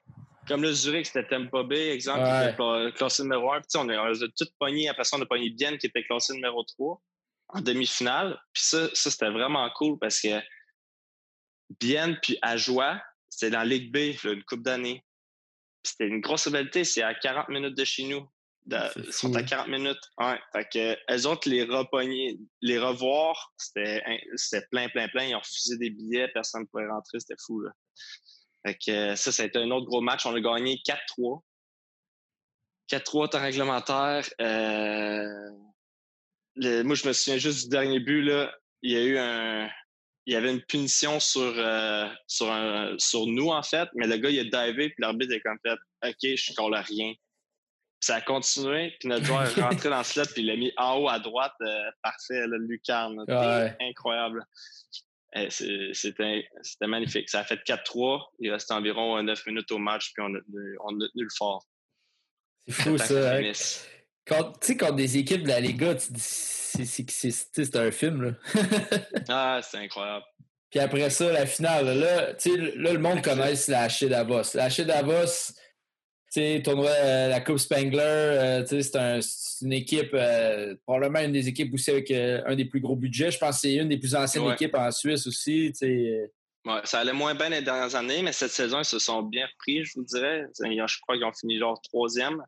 [0.47, 3.61] comme le Zurich, c'était Tempo B, exemple, qui était classé numéro 1.
[3.61, 4.89] Puis, on, a, on a tout pogné.
[4.89, 7.01] Après ça, on a pogné Bienne, qui était classé numéro 3
[7.49, 8.39] en demi-finale.
[8.53, 10.41] Puis ça, ça c'était vraiment cool parce que
[11.79, 15.03] Bienne puis Ajoie, c'était dans Ligue B, une coupe d'années.
[15.83, 16.83] C'était une grosse rivalité.
[16.83, 18.27] C'est à 40 minutes de chez nous.
[18.67, 20.01] ils sont à 40 minutes.
[20.17, 20.39] Ouais.
[20.53, 24.03] Fait que, eux autres, les, repogner, les revoir, c'était
[24.71, 25.25] plein, plein, plein.
[25.25, 26.27] Ils ont refusé des billets.
[26.29, 27.19] Personne ne pouvait rentrer.
[27.19, 27.61] C'était fou.
[27.61, 27.71] Là.
[28.67, 30.25] Fait que ça, ça a été un autre gros match.
[30.25, 31.41] On a gagné 4-3.
[32.91, 34.27] 4-3 temps réglementaire.
[34.41, 35.51] Euh,
[36.83, 38.23] moi, je me souviens juste du dernier but.
[38.23, 38.53] Là.
[38.81, 39.69] Il y a eu un.
[40.25, 42.53] Il y avait une punition sur, euh, sur,
[42.97, 46.09] sur nous, en fait, mais le gars, il a divé, puis l'arbitre a comme fait
[46.09, 47.13] OK, je colle à rien.
[47.13, 50.57] Puis ça a continué, puis notre joueur est rentré dans le slot, puis il l'a
[50.57, 51.53] mis en haut à droite.
[51.61, 53.23] Euh, parfait, le lucarne.
[53.79, 54.43] Incroyable.
[55.37, 57.29] Eh, c'était magnifique.
[57.29, 58.21] Ça a fait 4-3.
[58.39, 60.39] Il reste environ 9 minutes au match, puis on a,
[60.85, 61.63] on a tenu le fort.
[62.67, 63.37] C'est fou, ça.
[63.37, 63.51] Hein.
[64.25, 68.23] Quand, tu sais, quand des équipes de la Liga, c'est un film.
[68.23, 68.31] Là.
[69.29, 70.25] ah, c'est incroyable.
[70.69, 74.53] Puis après ça, la finale, là, là le monde connaît la Davos.
[74.53, 75.53] La Davos,
[76.29, 81.73] sais, tournoi euh, la Coupe Spangler, euh, c'est une équipe, euh, probablement une des équipes
[81.73, 83.31] aussi avec un des plus gros budgets.
[83.31, 85.71] Je pense que c'est une des plus anciennes équipes en Suisse aussi.
[86.65, 89.47] Ouais, ça allait moins bien les dernières années, mais cette saison, ils se sont bien
[89.47, 90.47] repris, je vous dirais.
[90.59, 92.43] Je crois qu'ils ont fini leur troisième.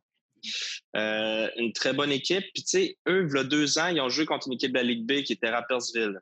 [0.93, 2.43] une très bonne équipe.
[2.53, 4.71] Puis, tu sais, eux, il y a deux ans, ils ont joué contre une équipe
[4.71, 6.19] de la Ligue B qui était Rappersville.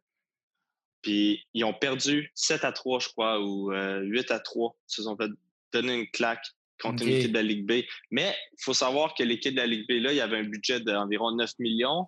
[1.01, 4.75] Puis, ils ont perdu 7 à 3, je crois, ou 8 à 3.
[4.89, 5.31] Ils se sont fait
[5.73, 6.45] donner une claque
[6.79, 7.83] contre une équipe de la Ligue B.
[8.11, 10.43] Mais il faut savoir que l'équipe de la Ligue B, là, il y avait un
[10.43, 12.07] budget d'environ 9 millions,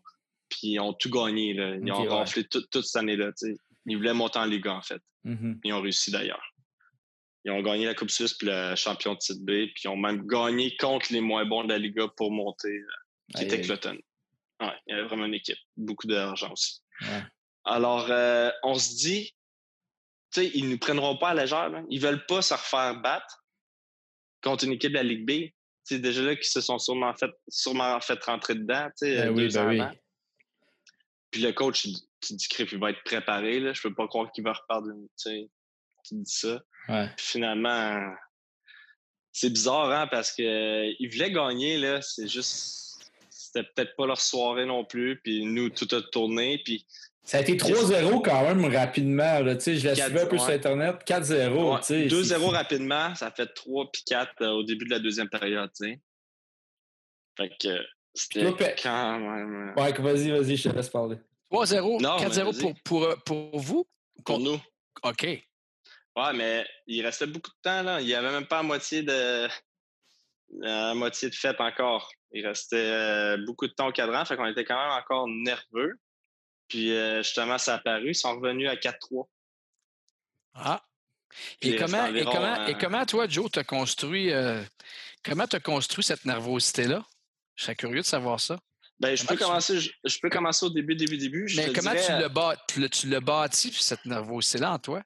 [0.50, 1.54] puis ils ont tout gagné.
[1.54, 1.76] Là.
[1.76, 3.32] Ils ont gonflé toute cette année-là.
[3.86, 5.02] Ils voulaient monter en Ligue en fait.
[5.26, 5.60] Mm-hmm.
[5.64, 6.54] Ils ont réussi d'ailleurs.
[7.46, 9.98] Ils ont gagné la Coupe Suisse puis le champion de titre B, puis ils ont
[9.98, 13.98] même gagné contre les moins bons de la Liga pour monter, euh, qui était Cloton.
[14.62, 15.58] Ouais, il y avait vraiment une équipe.
[15.78, 16.82] Beaucoup d'argent aussi.
[17.64, 19.34] Alors, euh, on se dit,
[20.34, 21.70] tu sais, ils ne nous prendront pas à la légère.
[21.70, 21.82] Là.
[21.90, 23.44] Ils veulent pas se refaire battre
[24.42, 25.52] contre une équipe de la Ligue B,
[25.84, 29.36] c'est déjà là qu'ils se sont sûrement fait, sûrement fait rentrer dedans, tu sais, ben
[29.36, 29.92] deux ben ans
[31.32, 31.88] Puis le coach,
[32.22, 33.74] tu dis qu'il va être préparé, là.
[33.74, 36.62] Je peux pas croire qu'il va repartir, tu dis ça.
[37.18, 38.14] finalement,
[39.32, 42.02] c'est bizarre, hein, parce qu'ils voulaient gagner, là.
[42.02, 45.20] C'est juste, c'était peut-être pas leur soirée non plus.
[45.22, 46.62] Puis nous, tout a tourné.
[46.64, 46.86] Puis
[47.24, 49.40] ça a été 3-0 quand même rapidement.
[49.40, 50.96] Là, je la suivais un peu sur Internet.
[51.06, 52.08] 4-0.
[52.08, 55.72] 2-0 rapidement, ça fait 3 puis 4 euh, au début de la deuxième période.
[55.72, 56.00] T'sais.
[57.38, 59.74] Fait que c'était quand même.
[59.78, 61.18] Euh, ouais, vas-y, vas-y, je te laisse parler.
[61.52, 63.88] 3-0, 4-0 pour, pour, euh, pour, vous?
[64.26, 64.60] Pour nous.
[65.04, 65.24] OK.
[65.24, 67.84] Ouais, mais il restait beaucoup de temps.
[67.84, 68.02] Là.
[68.02, 69.48] Il n'y avait même pas la moitié de,
[70.60, 72.12] la moitié de fête encore.
[72.32, 75.94] Il restait beaucoup de temps au cadran, fait qu'on était quand même encore nerveux.
[76.70, 78.12] Puis justement, ça a apparu.
[78.12, 79.28] Ils sont revenus à 4-3.
[80.54, 80.82] Ah.
[81.62, 84.32] Et comment, et, comment, et comment, toi, Joe, tu as construit,
[85.24, 87.04] comment tu construit cette nervosité-là?
[87.56, 88.58] Je serais curieux de savoir ça.
[89.00, 91.48] Ben, je, peux commencer, je, peux commencer au début, début, début.
[91.56, 95.02] Mais comment tu l'as tu l'as bâti, cette nervosité-là, en toi?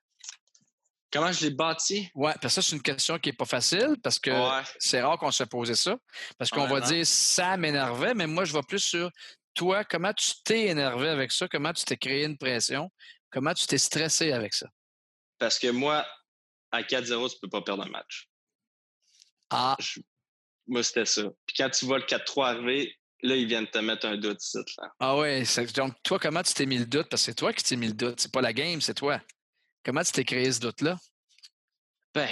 [1.12, 2.10] Comment je l'ai bâti?
[2.16, 4.32] Oui, parce que ça, c'est une question qui n'est pas facile parce que
[4.80, 5.96] c'est rare qu'on se pose ça.
[6.40, 9.12] Parce qu'on va dire ça m'énervait, mais moi, je vais plus sur
[9.54, 11.48] toi, comment tu t'es énervé avec ça?
[11.48, 12.92] Comment tu t'es créé une pression?
[13.32, 14.68] Comment tu t'es stressé avec ça?
[15.40, 16.06] Parce que moi,
[16.72, 18.30] à 4-0, tu ne peux pas perdre un match.
[19.50, 19.78] Ah.
[20.68, 21.24] Moi, c'était ça.
[21.46, 24.58] Puis quand tu vois le 4-3 arriver, là, ils viennent te mettre un doute ici.
[25.00, 25.44] Ah ouais.
[25.76, 27.10] Donc, toi, comment tu t'es mis le doute?
[27.10, 28.20] Parce que c'est toi qui t'es mis le doute.
[28.20, 29.22] C'est pas la game, c'est toi.
[29.84, 30.98] Comment tu t'es créé ce doute-là?
[32.14, 32.30] Ben,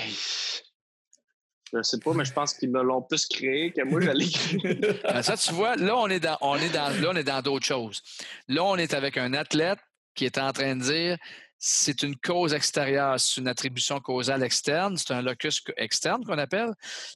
[1.74, 4.30] je sais pas, mais je pense qu'ils me l'ont plus créé que moi, je l'ai
[4.30, 5.00] créé.
[5.04, 7.42] Ben, ça, tu vois, là, on est dans, on est dans, là, on est dans
[7.42, 8.02] d'autres choses.
[8.48, 9.80] Là, on est avec un athlète
[10.16, 11.18] qui est en train de dire
[11.58, 16.74] c'est une cause extérieure, c'est une attribution causale externe, c'est un locus externe qu'on appelle,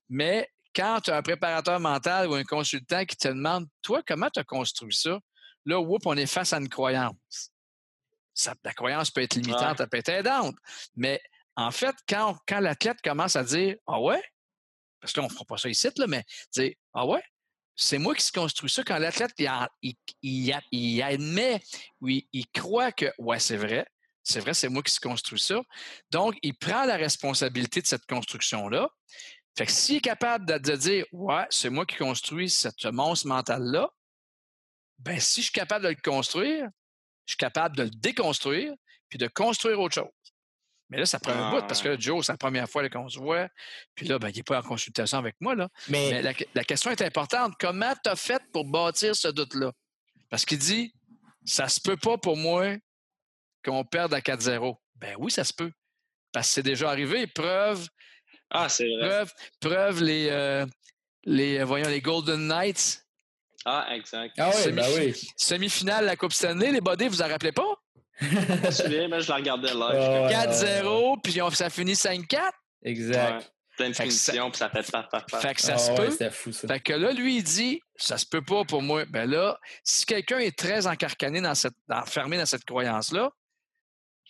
[0.07, 4.29] mais quand tu as un préparateur mental ou un consultant qui te demande, toi, comment
[4.29, 5.19] tu as construit ça?
[5.65, 7.51] Là, whoop, on est face à une croyance
[8.63, 10.55] la croyance peut être limitante, elle peut être aidante.
[10.95, 11.21] Mais
[11.55, 14.21] en fait, quand, quand l'athlète commence à dire Ah ouais,
[15.05, 16.25] parce que là, on ne fera pas ça ici, là, mais
[16.95, 17.21] Ah ouais,
[17.75, 18.83] c'est moi qui se construis ça.
[18.83, 19.95] Quand l'athlète, il,
[20.71, 21.61] il, admet,
[22.01, 23.85] oui, il croit que Ouais, c'est vrai,
[24.23, 25.61] c'est vrai, c'est moi qui se construis ça.
[26.09, 28.89] Donc, il prend la responsabilité de cette construction-là.
[29.55, 33.87] Fait que s'il est capable de, dire Ouais, c'est moi qui construis cette monstre mental-là,
[34.97, 36.67] ben si je suis capable de le construire,
[37.27, 38.73] je suis capable de le déconstruire
[39.07, 40.09] puis de construire autre chose.
[40.89, 41.95] Mais là, ça prend un bout parce que ah.
[41.97, 43.47] Joe, c'est la première fois qu'on se voit.
[43.95, 45.55] Puis là, ben, il n'est pas en consultation avec moi.
[45.55, 45.67] Là.
[45.89, 47.53] Mais, la, question est importante.
[47.59, 49.71] Comment tu as fait pour bâtir ce doute-là?
[50.29, 50.93] Parce qu'il dit
[51.43, 52.75] ça se peut pas pour moi
[53.63, 54.75] qu'on perde à 4-0.
[54.95, 55.71] Ben oui, ça se peut.
[56.31, 57.27] Parce que c'est déjà arrivé.
[57.27, 57.87] Preuve.
[58.49, 59.25] Ah, c'est vrai.
[59.59, 60.65] Preuve, les, euh,
[61.23, 63.05] les, voyons, les Golden Knights
[63.67, 64.35] ah, exact.
[64.37, 65.29] Ah oui, ben oui.
[65.35, 67.75] Semi-finale de la Coupe Stanley, les bodés, vous en rappelez pas?
[68.21, 70.29] Je me souviens, mais je la regardais là.
[70.47, 72.39] 4-0, puis ça finit 5-4.
[72.83, 73.37] Exact.
[73.37, 73.45] Ouais.
[73.77, 76.29] Plein de finitions, puis ça fait pas, pas, Fait que ça ah se peut.
[76.31, 76.65] Fou, ça.
[76.67, 79.03] Fait que là, lui, il dit, ça se peut pas pour moi.
[79.05, 83.31] Ben là, si quelqu'un est très encarcané dans cette, enfermé dans cette croyance-là,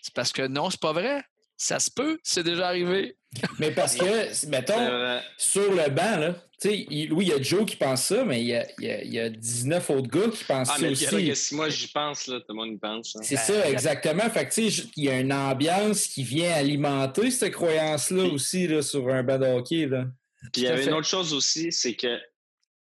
[0.02, 1.24] c'est parce que non, c'est pas vrai.
[1.58, 3.18] Ça se peut, c'est déjà arrivé.
[3.60, 8.04] Mais parce que, mettons, sur le banc, là, oui, il y a Joe qui pense
[8.04, 10.90] ça, mais il y a, il y a, 19 autres gars qui pensent ah, ça
[10.90, 11.06] aussi.
[11.06, 13.16] Que si moi j'y pense, là, tout le monde y pense.
[13.16, 13.22] Hein.
[13.24, 14.30] C'est ça, exactement.
[14.30, 19.10] Fait que, il y a une ambiance qui vient alimenter cette croyance-là aussi là, sur
[19.10, 19.86] un banc de hockey.
[19.88, 20.06] Là.
[20.54, 22.20] Puis il y avait une autre chose aussi, c'est que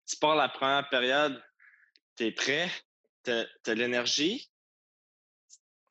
[0.07, 1.41] tu pars la première période,
[2.17, 2.71] tu es prêt,
[3.25, 4.51] tu as, l'énergie,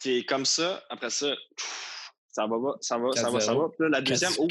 [0.01, 1.33] tu es comme ça, après ça,
[2.31, 3.69] ça va, ça va, ça va, ça va.
[3.69, 4.47] Puis là, la deuxième, oh,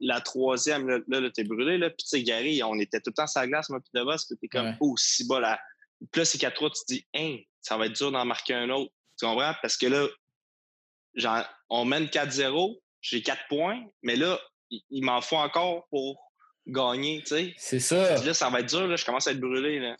[0.00, 1.78] la, troisième, là, là, t'es brûlé.
[1.78, 1.88] Là.
[1.88, 4.04] Puis tu sais, Gary, on était tout le temps sur la glace, moi, puis de
[4.04, 5.58] bas, puis t'es comme, oh, si bas là.
[6.12, 8.68] Puis là, c'est 4-3, tu te dis, hein, ça va être dur d'en marquer un
[8.70, 8.92] autre.
[9.18, 9.54] Tu comprends?
[9.62, 10.06] Parce que là,
[11.14, 14.38] genre, on mène 4-0, j'ai 4 points, mais là,
[14.70, 16.20] il, m'en faut encore pour
[16.66, 17.54] gagner, tu sais.
[17.56, 18.14] C'est ça.
[18.16, 19.96] Puis là, ça va être dur, là, je commence à être brûlé, là.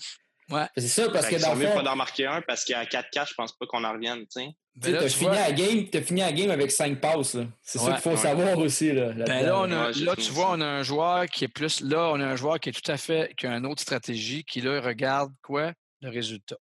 [0.50, 0.66] Ouais.
[0.76, 1.74] C'est ça, parce que dans le fond...
[1.74, 4.48] pas d'en marquer un, parce qu'à 4-4, je pense pas qu'on en revienne, tu sais.
[4.80, 7.36] Tu as, fini à game, as fini la game avec 5 passes.
[7.62, 8.92] C'est ça qu'il faut savoir aussi.
[8.92, 11.80] Là, ben là, on a, là tu vois, on a un joueur qui est plus.
[11.80, 13.34] Là, on a un joueur qui est tout à fait.
[13.36, 15.72] qui a une autre stratégie, qui là regarde quoi?
[16.00, 16.58] Le résultat.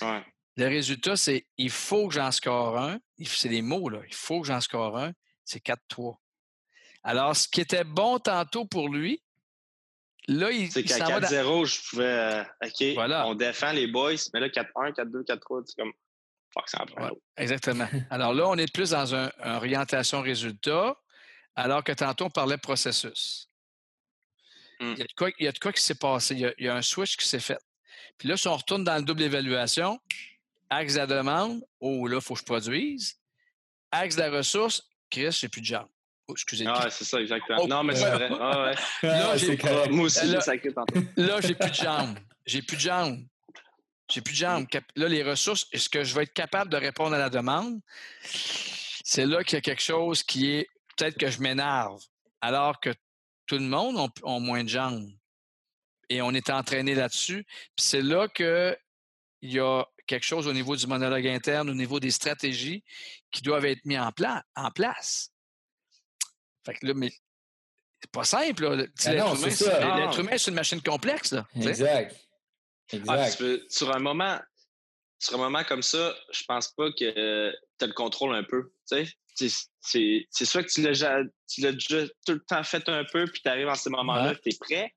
[0.00, 0.22] Ouais.
[0.56, 2.98] Le résultat, c'est il faut que j'en score un.
[3.24, 4.00] C'est des mots, là.
[4.08, 5.12] Il faut que j'en score un.
[5.44, 6.16] C'est 4-3.
[7.02, 9.22] Alors, ce qui était bon tantôt pour lui,
[10.28, 10.70] là, il.
[10.70, 12.04] C'est qu'à 4-0, je pouvais.
[12.04, 13.26] Euh, OK, voilà.
[13.26, 15.92] on défend les boys, mais là, 4-1, 4-2, 4-3, c'est comme
[17.36, 17.88] exactement.
[18.10, 20.96] Alors là, on est plus dans une orientation résultat,
[21.56, 23.48] alors que tantôt, on parlait processus.
[24.80, 24.92] Hmm.
[24.92, 26.34] Il, y a de quoi, il, y a de quoi, qui s'est passé.
[26.34, 27.58] Il y, a, un switch qui s'est fait.
[28.18, 30.00] Puis là, si on retourne dans le double évaluation,
[30.70, 33.16] axe de la demande, oh là, il faut que je produise.
[33.90, 35.88] Axe de la ressource, Chris, j'ai plus de jambes.
[36.26, 37.60] Oh, excusez moi Ah, c'est ça, exactement.
[37.62, 37.66] Oh.
[37.66, 38.28] Non, mais c'est vrai.
[38.40, 38.74] Ah, ouais.
[39.08, 39.58] là, j'ai,
[39.90, 41.00] moi aussi, j'ai sacré tantôt.
[41.16, 42.18] Là, j'ai plus de jambes.
[42.46, 43.24] J'ai plus de jambes.
[44.10, 44.66] J'ai plus de jambes.
[44.96, 47.80] Là, les ressources, est-ce que je vais être capable de répondre à la demande?
[49.04, 52.00] C'est là qu'il y a quelque chose qui est peut-être que je m'énerve,
[52.40, 52.90] alors que
[53.46, 55.10] tout le monde a, moins de jambes.
[56.08, 57.44] Et on est entraîné là-dessus.
[57.76, 58.76] Puis c'est là qu'il
[59.42, 62.82] y a quelque chose au niveau du monologue interne, au niveau des stratégies
[63.30, 64.10] qui doivent être mis en,
[64.56, 65.33] en place.
[66.64, 67.12] Fait que là, mais
[68.00, 68.68] c'est pas simple.
[68.68, 71.32] Ben l'être humain, c'est une machine complexe.
[71.32, 72.16] Là, exact.
[73.08, 73.28] Ah,
[73.68, 74.38] sur un moment,
[75.18, 78.72] sur un moment comme ça, je pense pas que tu as le contrôle un peu.
[78.84, 79.06] C'est
[80.44, 83.74] sûr que tu l'as déjà tout le temps fait un peu, puis tu arrives en
[83.74, 84.94] ces moments-là, tu es prêt.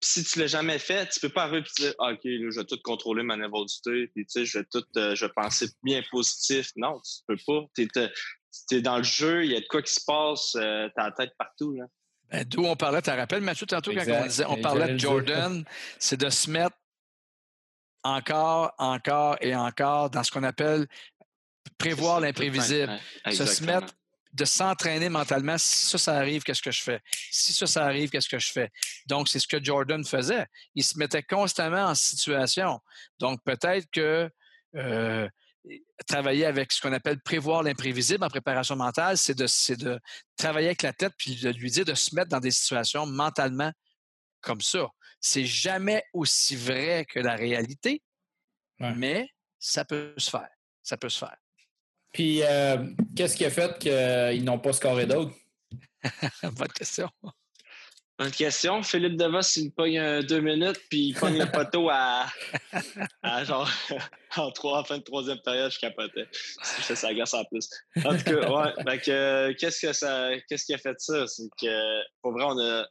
[0.00, 2.50] Puis si tu l'as jamais fait, tu peux pas arriver et dire ah, OK, là,
[2.50, 5.32] je vais tout contrôler ma nervosité, puis tu sais, je vais tout euh, je vais
[5.32, 6.70] penser bien positif.
[6.76, 7.66] Non, tu peux pas.
[8.68, 11.00] Tu es, dans le jeu, il y a de quoi qui se passe, euh, tu
[11.00, 11.72] as la tête partout.
[11.72, 11.84] Là.
[12.30, 14.98] Ben, D'où on parlait, tu te rappelles, Mathieu, tantôt, quand on, disait, on parlait de
[14.98, 15.64] Jordan,
[15.98, 16.76] c'est de se mettre
[18.02, 20.86] encore, encore et encore dans ce qu'on appelle
[21.78, 22.98] prévoir l'imprévisible.
[23.30, 23.94] Se mettre
[24.32, 25.56] de s'entraîner mentalement.
[25.58, 27.00] Si ça, ça arrive, qu'est-ce que je fais?
[27.30, 28.70] Si ça, ça arrive, qu'est-ce que je fais?
[29.06, 30.46] Donc, c'est ce que Jordan faisait.
[30.74, 32.80] Il se mettait constamment en situation.
[33.18, 34.30] Donc, peut-être que
[34.76, 35.28] euh,
[36.06, 39.46] travailler avec ce qu'on appelle prévoir l'imprévisible en préparation mentale, c'est de,
[39.76, 40.00] de
[40.36, 43.72] travailler avec la tête puis de lui dire de se mettre dans des situations mentalement
[44.40, 44.88] comme ça.
[45.20, 48.02] C'est jamais aussi vrai que la réalité,
[48.78, 50.48] mais ça peut se faire.
[50.82, 51.36] Ça peut se faire.
[52.12, 55.34] Puis, euh, qu'est-ce qui a fait qu'ils n'ont pas scoré d'autres?
[56.42, 57.10] Bonne question.
[58.18, 58.82] Bonne question.
[58.82, 62.26] Philippe Devos, il pogne deux minutes, puis il pogne le poteau à,
[63.44, 63.68] genre
[64.36, 66.26] en, trois, en fin de troisième période, je capotais.
[66.62, 67.68] Fais sa glace en plus.
[68.04, 69.54] En tout cas, ouais.
[69.54, 71.26] qu'est-ce que ça, qu'est-ce qui a fait ça?
[71.26, 72.86] C'est que, pour vrai, on, a,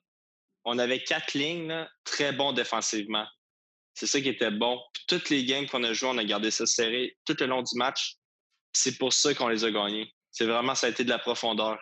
[0.63, 3.27] on avait quatre lignes très bons défensivement.
[3.95, 4.79] C'est ça qui était bon.
[4.93, 7.63] Puis toutes les games qu'on a jouées, on a gardé ça serré tout le long
[7.63, 8.17] du match
[8.77, 10.13] c'est pour ça qu'on les a gagnés.
[10.31, 11.79] C'est vraiment, ça a été de la profondeur.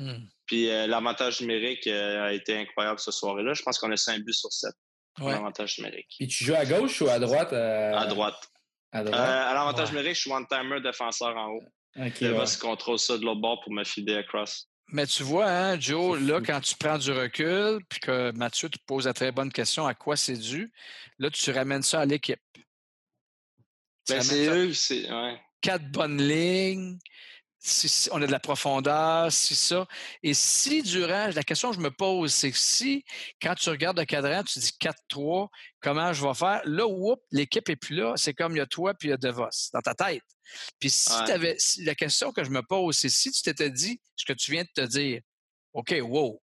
[0.00, 0.24] Hmm.
[0.46, 3.52] Puis euh, l'avantage numérique euh, a été incroyable ce soir-là.
[3.52, 4.72] Je pense qu'on a 5 buts sur 7.
[5.18, 6.08] L'avantage numérique.
[6.18, 7.52] Puis tu joues à gauche ou à droite?
[7.52, 7.92] Euh?
[7.94, 8.48] À droite.
[8.92, 11.64] À, l'avantage numérique, je suis one-timer défenseur en haut.
[11.96, 14.68] Okay, va se contrôle ça de l'autre bord pour me fider across.
[14.88, 18.78] Mais tu vois, hein, Joe, là, quand tu prends du recul, puis que Mathieu te
[18.86, 20.72] pose la très bonne question à quoi c'est dû,
[21.18, 22.40] là, tu ramènes ça à l'équipe.
[24.08, 25.12] Ben, c'est eux, c'est.
[25.12, 26.98] Ouais quatre bonnes lignes,
[27.60, 29.86] si, on a de la profondeur, si ça.
[30.22, 33.04] Et si durant, la question que je me pose, c'est si,
[33.40, 35.48] quand tu regardes le cadran, tu dis 4-3,
[35.80, 36.62] comment je vais faire?
[36.64, 38.14] Là, whoop, l'équipe n'est plus là.
[38.16, 40.24] C'est comme il y a toi puis il y a DeVos dans ta tête.
[40.78, 44.00] Puis si tu avais, la question que je me pose, c'est si tu t'étais dit
[44.16, 45.20] ce que tu viens de te dire,
[45.74, 46.42] OK, wow,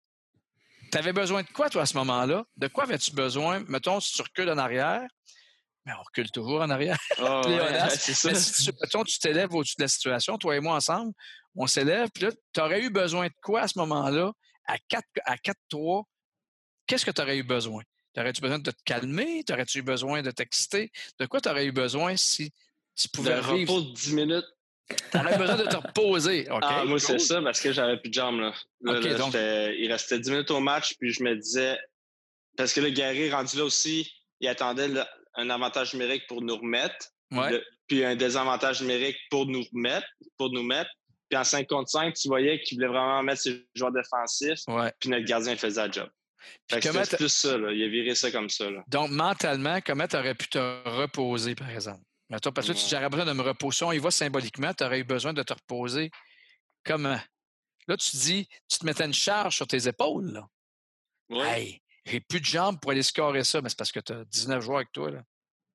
[0.92, 2.44] tu avais besoin de quoi, toi, à ce moment-là?
[2.56, 3.64] De quoi avais-tu besoin?
[3.68, 5.06] Mettons, si tu recules en arrière,
[5.88, 6.98] mais on recule toujours en arrière.
[7.20, 7.42] Oh,
[7.88, 8.34] c'est ça.
[8.34, 8.72] si tu,
[9.06, 11.12] tu t'élèves au-dessus de la situation, toi et moi ensemble,
[11.56, 14.32] on s'élève, puis là, tu aurais eu besoin de quoi à ce moment-là,
[14.66, 16.04] à 4 à 4-3?
[16.86, 17.82] Qu'est-ce que tu aurais eu besoin?
[18.14, 19.42] T'aurais-tu besoin de te calmer?
[19.44, 20.90] T'aurais-tu eu besoin de t'exciter?
[21.18, 22.52] De quoi tu aurais eu besoin si
[22.94, 23.74] tu pouvais de vivre?
[23.74, 24.46] repos de 10 minutes.
[25.10, 26.46] T'aurais besoin de te reposer.
[26.62, 28.40] Ah, moi, c'est ça, parce que j'avais plus de jambes.
[28.40, 28.54] Là.
[28.82, 31.78] il restait 10 minutes au match, puis je me disais,
[32.56, 34.88] parce que le Gary rendu là aussi, il attendait
[35.38, 37.08] un avantage numérique pour nous remettre,
[37.86, 40.90] puis un désavantage numérique pour nous remettre, pour nous mettre.
[41.30, 44.60] Puis en 5 contre 5, tu voyais qu'il voulait vraiment mettre ses joueurs défensifs,
[44.98, 46.10] puis notre gardien faisait le job.
[46.70, 48.66] C'était plus ça, il a viré ça comme ça.
[48.88, 50.58] Donc, mentalement, comment tu aurais pu te
[50.88, 52.02] reposer, par exemple?
[52.30, 53.84] Mais toi, parce que tu aurais besoin de me reposer.
[53.84, 56.10] On y va symboliquement, tu aurais eu besoin de te reposer.
[56.84, 57.18] Comment?
[57.86, 60.32] Là, tu te dis, tu te mettais une charge sur tes épaules.
[60.32, 60.46] Là.
[61.30, 61.80] Oui.
[62.10, 64.62] J'ai plus de jambes pour aller scorer ça, mais c'est parce que tu as 19
[64.62, 65.10] joueurs avec toi.
[65.10, 65.22] Là.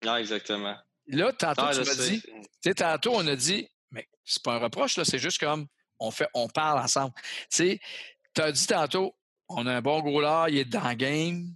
[0.04, 0.76] Non, exactement.
[1.08, 2.32] Là, tantôt, ah, tu m'as dit, tu
[2.64, 5.68] sais, tantôt, on a dit, mais c'est pas un reproche, là, c'est juste comme
[6.00, 7.14] on fait, on parle ensemble.
[7.16, 7.80] Tu sais,
[8.34, 9.16] tu as dit tantôt,
[9.50, 11.54] on a un bon goaler, il est dans le game,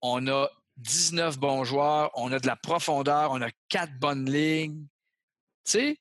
[0.00, 4.86] on a 19 bons joueurs, on a de la profondeur, on a quatre bonnes lignes.
[5.64, 5.96] Tu sais,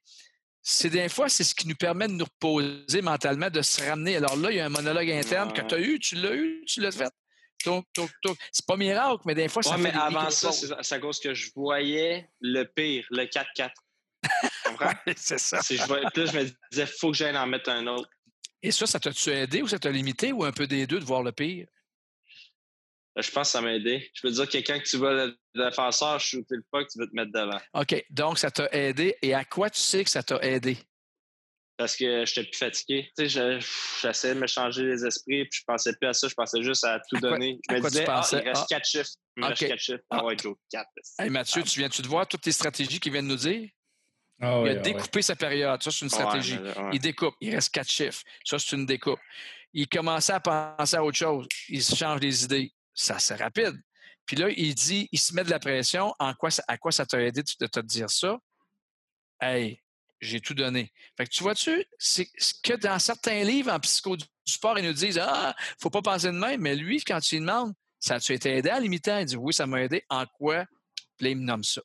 [0.61, 4.17] c'est des fois, c'est ce qui nous permet de nous reposer mentalement, de se ramener.
[4.17, 6.63] Alors là, il y a un monologue interne que tu as eu, tu l'as eu,
[6.65, 7.11] tu l'as fait?
[8.51, 11.33] C'est pas miracle, mais des fois, ça ouais, mais avant ça, c'est à cause que
[11.33, 13.71] je voyais le pire, le 4-4.
[15.17, 15.59] c'est ça.
[15.61, 18.09] Je puis là, je me disais, faut que j'aille en mettre un autre.
[18.61, 21.05] Et ça, ça t'a-tu aidé ou ça t'a limité ou un peu des deux de
[21.05, 21.67] voir le pire?
[23.17, 24.09] Euh, je pense que ça m'a aidé.
[24.13, 27.15] Je peux dire que quand tu vas le défenseur shooter le puck, tu veux te
[27.15, 27.59] mettre devant.
[27.73, 28.05] OK.
[28.09, 29.17] Donc, ça t'a aidé.
[29.21, 30.77] Et à quoi tu sais que ça t'a aidé?
[31.83, 33.11] Parce que j'étais plus fatigué.
[33.17, 33.59] Tu sais,
[34.01, 36.85] j'essayais de me changer les esprits, puis je pensais plus à ça, je pensais juste
[36.85, 37.59] à tout donner.
[37.69, 38.65] je me disais, ah, il reste ah.
[38.69, 39.09] quatre chiffres.
[39.35, 40.03] Il reste quatre chiffres.
[40.09, 40.87] Ah, ouais, Joe, quatre.
[41.19, 43.67] Hey, Mathieu, tu viens-tu de voir toutes les stratégies qu'il vient de nous dire?
[44.39, 45.83] il a découpé sa période.
[45.83, 46.57] Ça, c'est une stratégie.
[46.93, 47.35] Il découpe.
[47.41, 48.21] Il reste quatre chiffres.
[48.45, 49.19] Ça, c'est une découpe.
[49.73, 51.49] Il commençait à penser à autre chose.
[51.67, 52.71] Il se change les idées.
[52.93, 53.75] Ça, c'est rapide.
[54.25, 56.15] Puis là, il dit, il se met de la pression.
[56.17, 58.37] En quoi, à quoi ça t'a aidé de te dire ça?
[59.41, 59.82] Hey,
[60.23, 60.91] j'ai tout donné.
[61.17, 62.27] Fait que tu vois-tu, c'est
[62.63, 66.27] que dans certains livres en psycho du sport, ils nous disent Ah, faut pas penser
[66.27, 69.19] de même, mais lui, quand tu lui demandes, ça a-tu été aidé à l'imitant?
[69.19, 70.03] Il dit Oui, ça m'a aidé.
[70.09, 70.65] En quoi?
[71.17, 71.81] Puis là, il me nomme ça?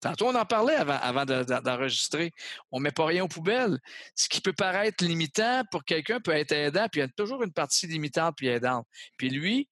[0.00, 2.30] Tantôt, on en parlait avant, avant d'enregistrer.
[2.70, 3.78] on ne met pas rien aux poubelles.
[4.14, 7.42] Ce qui peut paraître limitant pour quelqu'un peut être aidant, puis il y a toujours
[7.42, 8.86] une partie limitante puis aidante.
[9.16, 9.66] Puis lui,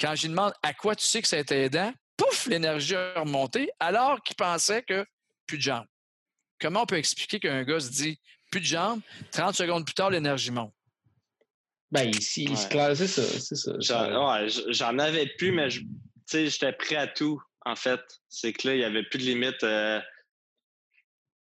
[0.00, 2.94] quand je lui demande à quoi tu sais que ça a été aidant, pouf, l'énergie
[2.94, 5.04] a remonté alors qu'il pensait que
[5.46, 5.86] plus de jambes.
[6.60, 8.18] Comment on peut expliquer qu'un gars se dit
[8.50, 9.00] plus de jambes,
[9.32, 10.72] 30 secondes plus tard, l'énergie monte?
[11.90, 13.72] Ben, ici, il se classe, c'est ça.
[14.68, 18.00] J'en avais plus, mais j'étais prêt à tout en fait.
[18.28, 19.62] C'est que là, il n'y avait plus de limite.
[19.62, 20.00] Euh,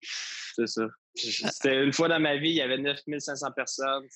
[0.02, 0.84] c'est ça.
[0.86, 1.50] Ah.
[1.52, 4.08] C'était une fois dans ma vie, il y avait 9500 personnes.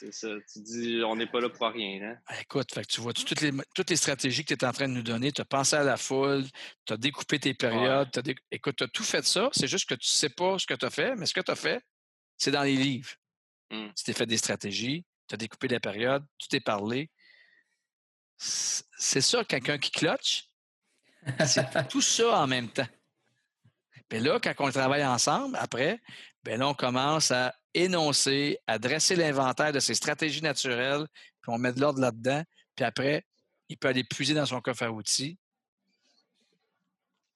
[0.00, 0.28] C'est ça.
[0.50, 2.00] Tu dis, on n'est pas là pour rien.
[2.02, 2.18] Hein?
[2.26, 4.88] Ah, écoute, fait tu vois toutes les, toutes les stratégies que tu es en train
[4.88, 5.30] de nous donner.
[5.30, 6.46] Tu as pensé à la foule,
[6.86, 8.08] tu as découpé tes périodes.
[8.50, 9.50] Écoute, tu as tout fait ça.
[9.52, 11.42] C'est juste que tu ne sais pas ce que tu as fait, mais ce que
[11.42, 11.82] tu as fait,
[12.38, 13.10] c'est dans les livres.
[13.70, 13.88] Mmh.
[13.94, 17.10] Tu t'es fait des stratégies, tu as découpé des périodes, tu t'es parlé.
[18.38, 20.48] C'est ça, quelqu'un qui clutch,
[21.46, 22.88] c'est tout ça en même temps.
[24.08, 26.00] Puis là, quand on travaille ensemble, après,
[26.44, 31.06] ben là, on commence à énoncer, à dresser l'inventaire de ses stratégies naturelles,
[31.40, 32.42] puis on met de l'ordre là-dedans.
[32.74, 33.24] Puis après,
[33.68, 35.38] il peut aller puiser dans son coffre à outils.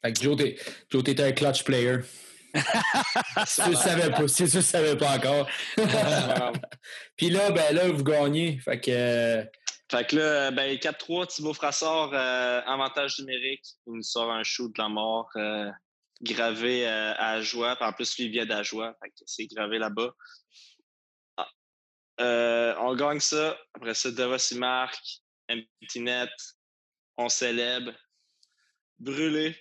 [0.03, 1.99] Fait que Joe, t'es un clutch player.
[3.47, 5.49] si tu ne savais pas, si tu savais pas encore.
[7.17, 8.59] puis là, ben là, vous gagnez.
[8.61, 9.45] Fait que
[9.91, 13.65] fait que là, ben, 4-3, Thibaut Frassard, euh, avantage numérique.
[13.87, 15.71] Il nous sort un shoot de la mort euh,
[16.25, 17.77] gravé euh, à Joie.
[17.81, 18.97] En plus, lui, il vient d'Ajoie.
[19.27, 20.13] c'est gravé là-bas.
[21.37, 22.77] Ah.
[22.81, 23.59] on gagne ça.
[23.75, 25.21] Après ça, Devos il marque.
[25.51, 26.31] Empty net.
[27.17, 27.93] On célèbre.
[28.99, 29.57] Brûlé.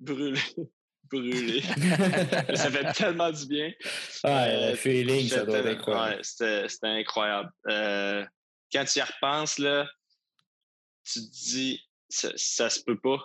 [0.00, 0.40] Brûlé.
[1.04, 1.62] Brûlé.
[2.54, 3.72] ça fait tellement du bien.
[4.24, 6.16] Le feeling, ça doit être incroyable.
[6.16, 7.52] Ouais, c'était incroyable
[8.72, 9.88] quand tu y repenses, là,
[11.04, 13.24] tu te dis, ça, ça se peut pas.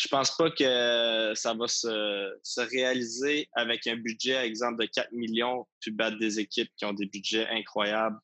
[0.00, 5.66] Je pense pas que ça va se, réaliser avec un budget, exemple, de 4 millions,
[5.78, 8.18] puis battre des équipes qui ont des budgets incroyables.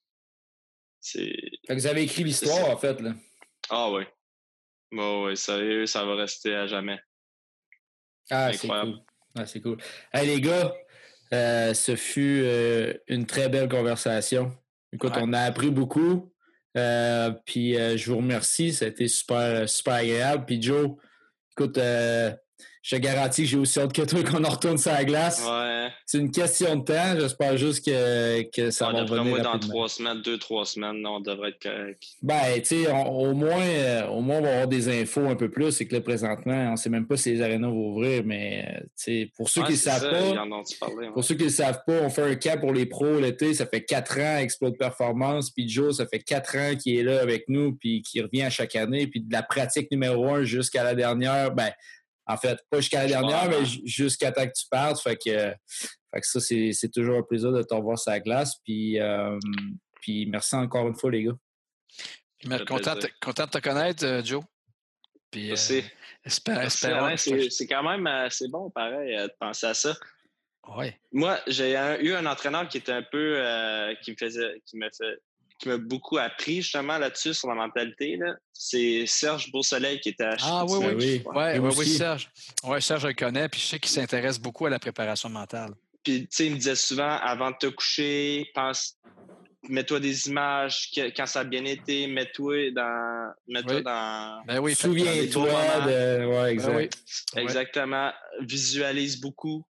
[1.69, 3.13] vous avez écrit l'histoire, en fait, là.
[3.69, 4.05] Ah oui.
[4.91, 6.99] Bon, oui, sérieux, ça va rester à jamais.
[8.31, 8.99] Ah, c'est cool.
[9.35, 9.77] Ah, c'est cool.
[10.15, 10.73] Hey, les gars,
[11.35, 14.57] euh, ce fut euh, une très belle conversation.
[14.95, 16.33] Écoute, on a appris beaucoup.
[16.79, 18.73] Euh, puis je vous remercie.
[18.73, 20.47] Ça a été super, super agréable.
[20.47, 20.97] Puis Joe,
[21.59, 22.35] écoute, euh,
[22.87, 25.45] je te garantis que j'ai aussi hâte que toi qu'on en retourne sur la glace.
[25.45, 25.89] Ouais.
[26.07, 27.19] C'est une question de temps.
[27.19, 29.25] J'espère juste que, que ça va venir.
[29.25, 32.01] moi, dans trois semaines, deux, trois semaines, on devrait être correct.
[32.23, 35.51] Ben, tu sais, au moins, euh, au moins, on va avoir des infos un peu
[35.51, 35.73] plus.
[35.73, 38.85] C'est que là, présentement, on ne sait même pas si les arénas vont ouvrir, mais
[39.37, 40.45] pour ceux qui ne savent pas,
[41.13, 43.53] pour ceux qui ne savent pas, on fait un cas pour les pros l'été.
[43.53, 45.51] Ça fait quatre ans, Exploit de performance.
[45.51, 48.51] Puis Joe, ça fait quatre ans qu'il est là avec nous, puis qui revient à
[48.51, 49.09] chaque année.
[49.09, 51.73] Puis de la pratique numéro un jusqu'à la dernière, ben,
[52.27, 55.01] en fait, pas jusqu'à la dernière, mais jusqu'à temps que tu partes.
[55.01, 55.55] Fait que,
[56.23, 58.57] ça, c'est toujours un plaisir de te revoir sur la glace.
[58.65, 59.39] Puis, euh,
[60.01, 61.37] puis merci encore une fois, les gars.
[62.67, 64.43] Content, content de te connaître, euh, Joe.
[65.31, 65.85] Puis, euh, c'est
[67.69, 69.97] quand même assez bon, pareil, de penser à ça.
[70.77, 70.99] Ouais.
[71.13, 73.41] Moi, j'ai eu un entraîneur qui était un peu
[74.03, 75.21] qui me faisait qui me fait
[75.59, 78.19] qui m'a beaucoup appris justement là-dessus sur la mentalité,
[78.53, 81.23] c'est Serge Beausoleil qui était à Ah oui, oui, oui.
[81.35, 82.31] Ouais, oui, oui, Serge.
[82.65, 85.71] Oui, Serge, je le connais, puis je sais qu'il s'intéresse beaucoup à la préparation mentale.
[86.03, 88.97] Puis, tu sais, il me disait souvent, avant de te coucher, pense,
[89.69, 93.33] mets-toi des images, quand ça a bien été, mets-toi dans.
[93.49, 94.43] Mets-toi dans.
[94.47, 95.49] Ben oui, souviens-toi
[95.87, 96.27] de.
[96.27, 96.99] Ouais, exact.
[97.37, 98.13] Exactement.
[98.41, 99.65] Visualise beaucoup.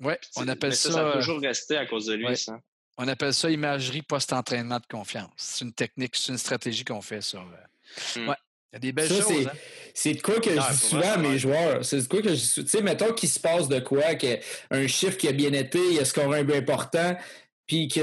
[0.00, 0.92] Oui, on appelle ça.
[0.92, 2.58] Ça, a toujours resté à cause de lui, ça.
[2.98, 5.30] On appelle ça imagerie post-entraînement de confiance.
[5.36, 7.40] C'est une technique, c'est une stratégie qu'on fait sur.
[7.40, 8.28] Euh, mmh.
[8.28, 8.36] Ouais.
[8.72, 9.46] Il y a des belles choses.
[9.46, 9.52] Hein.
[9.92, 11.84] C'est de quoi que je dis souvent à mes joueurs.
[11.84, 15.18] C'est de quoi que je Tu sais, mettons qu'il se passe de quoi, qu'un chiffre
[15.18, 17.14] qui a bien été, il a scoré un peu important,
[17.72, 18.02] puis qu'il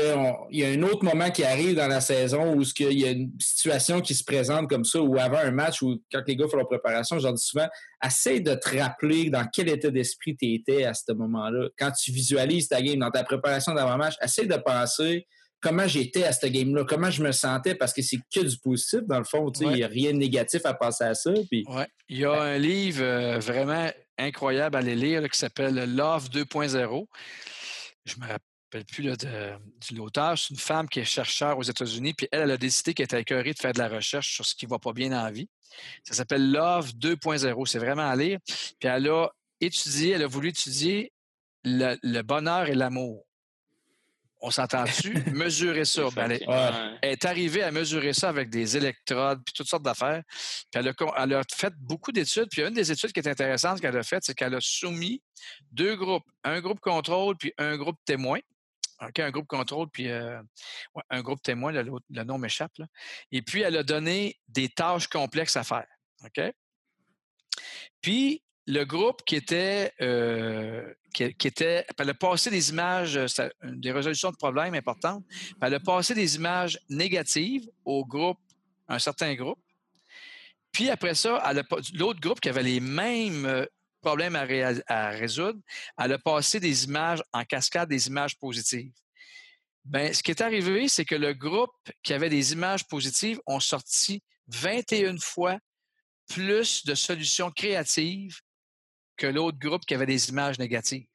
[0.49, 3.29] y a un autre moment qui arrive dans la saison où il y a une
[3.39, 6.57] situation qui se présente comme ça, ou avant un match, ou quand les gars font
[6.57, 7.67] leur préparation, j'en dis souvent,
[8.03, 11.69] essaie de te rappeler dans quel état d'esprit tu étais à ce moment-là.
[11.77, 15.27] Quand tu visualises ta game, dans ta préparation d'avant-match, essaie de penser
[15.61, 19.01] comment j'étais à cette game-là, comment je me sentais, parce que c'est que du positif,
[19.07, 19.51] dans le fond.
[19.61, 21.31] Il n'y a rien de négatif à penser à ça.
[21.47, 21.63] Puis...
[22.07, 27.05] Il y a un livre euh, vraiment incroyable à aller lire qui s'appelle Love 2.0.
[28.05, 30.37] Je me rappelle rappelle plus là, de, l'auteur.
[30.37, 33.21] C'est une femme qui est chercheur aux États-Unis, puis elle, elle a décidé qu'elle était
[33.21, 35.31] écœurée de faire de la recherche sur ce qui ne va pas bien dans la
[35.31, 35.49] vie.
[36.03, 37.65] Ça s'appelle Love 2.0.
[37.65, 38.39] C'est vraiment à lire.
[38.79, 41.11] Puis elle a étudié, elle a voulu étudier
[41.63, 43.25] le, bonheur et l'amour.
[44.41, 45.13] On s'entend-tu?
[45.33, 46.07] Mesurer ça.
[46.15, 50.23] Ben, elle, est arrivée à mesurer ça avec des électrodes puis toutes sortes d'affaires.
[50.71, 52.47] Puis elle a, fait beaucoup d'études.
[52.49, 55.21] Puis une des études qui est intéressante qu'elle a faites, c'est qu'elle a soumis
[55.73, 58.39] deux groupes, un groupe contrôle puis un groupe témoin.
[59.01, 60.41] OK, un groupe contrôle, puis euh,
[61.09, 62.73] un groupe témoin, le, le nom m'échappe.
[63.31, 65.87] Et puis, elle a donné des tâches complexes à faire.
[66.25, 66.41] OK?
[68.01, 73.19] Puis, le groupe qui était, euh, qui, était, elle a passé des images,
[73.63, 75.25] des résolutions de problèmes importantes,
[75.59, 78.37] elle a passé des images négatives au groupe,
[78.87, 79.59] un certain groupe.
[80.71, 81.51] Puis après ça,
[81.95, 83.65] l'autre groupe qui avait les mêmes
[84.01, 84.45] problèmes à,
[84.87, 85.59] à, résoudre,
[85.97, 88.93] elle a passé des images en cascade, des images positives.
[89.85, 91.73] Bien, ce qui est arrivé, c'est que le groupe
[92.03, 95.57] qui avait des images positives ont sorti 21 fois
[96.27, 98.39] plus de solutions créatives
[99.17, 101.07] que l'autre groupe qui avait des images négatives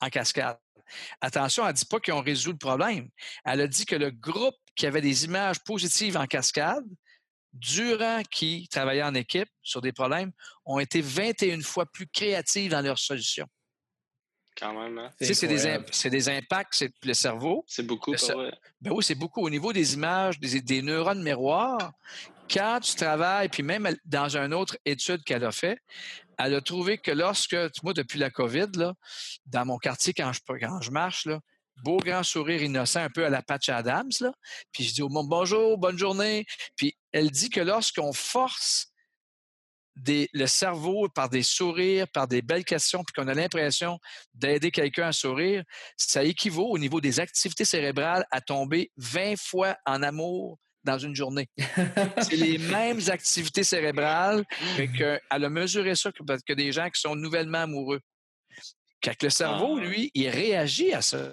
[0.00, 0.58] en cascade.
[1.20, 3.08] Attention, elle ne dit pas qu'ils ont résolu le problème.
[3.44, 6.84] Elle a dit que le groupe qui avait des images positives en cascade,
[7.52, 10.32] durant qu'ils travaillaient en équipe sur des problèmes,
[10.64, 13.46] ont été 21 fois plus créatifs dans leurs solutions.
[14.58, 14.98] Quand même.
[14.98, 15.10] Hein?
[15.20, 17.64] C'est des, des, impacts, c'est le cerveau.
[17.68, 18.14] C'est beaucoup.
[18.80, 19.40] Ben oui, c'est beaucoup.
[19.40, 21.92] Au niveau des images, des, des neurones miroirs,
[22.50, 25.78] quand tu travailles, puis même dans une autre étude qu'elle a fait,
[26.38, 28.94] elle a trouvé que lorsque, moi, depuis la COVID, là,
[29.46, 31.40] dans mon quartier, quand je, quand je marche, là,
[31.82, 34.32] beau grand sourire innocent, un peu à la Patch Adams, là,
[34.72, 36.44] puis je dis au monde bonjour, bonne journée.
[36.76, 38.88] Puis elle dit que lorsqu'on force
[39.96, 43.98] des, le cerveau par des sourires, par des belles questions, puis qu'on a l'impression
[44.34, 45.64] d'aider quelqu'un à sourire,
[45.96, 51.14] ça équivaut au niveau des activités cérébrales à tomber 20 fois en amour dans une
[51.14, 51.48] journée.
[52.22, 54.44] c'est les mêmes activités cérébrales
[54.76, 58.00] qu'elle a mesuré ça que, que, des gens qui sont nouvellement amoureux.
[59.02, 59.84] Quand le cerveau, ah.
[59.84, 61.32] lui, il réagit à ça.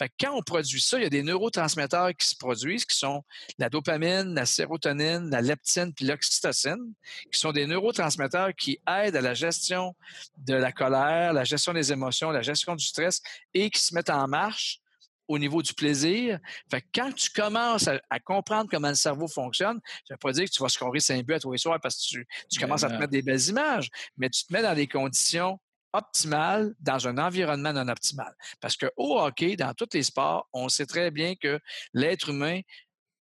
[0.00, 3.22] Fait quand on produit ça, il y a des neurotransmetteurs qui se produisent, qui sont
[3.58, 6.94] la dopamine, la sérotonine, la leptine puis l'oxytocine,
[7.30, 9.94] qui sont des neurotransmetteurs qui aident à la gestion
[10.38, 13.20] de la colère, la gestion des émotions, la gestion du stress
[13.52, 14.80] et qui se mettent en marche
[15.28, 16.38] au niveau du plaisir.
[16.70, 20.32] Fait que quand tu commences à, comprendre comment le cerveau fonctionne, ça ne veut pas
[20.32, 22.58] dire que tu vas scorer 5 buts à tous les soirs parce que tu, tu
[22.58, 25.60] commences à te mettre des belles images, mais tu te mets dans des conditions
[25.92, 28.34] optimales dans un environnement non optimal.
[28.60, 31.58] Parce que au hockey, dans tous les sports, on sait très bien que
[31.92, 32.60] l'être humain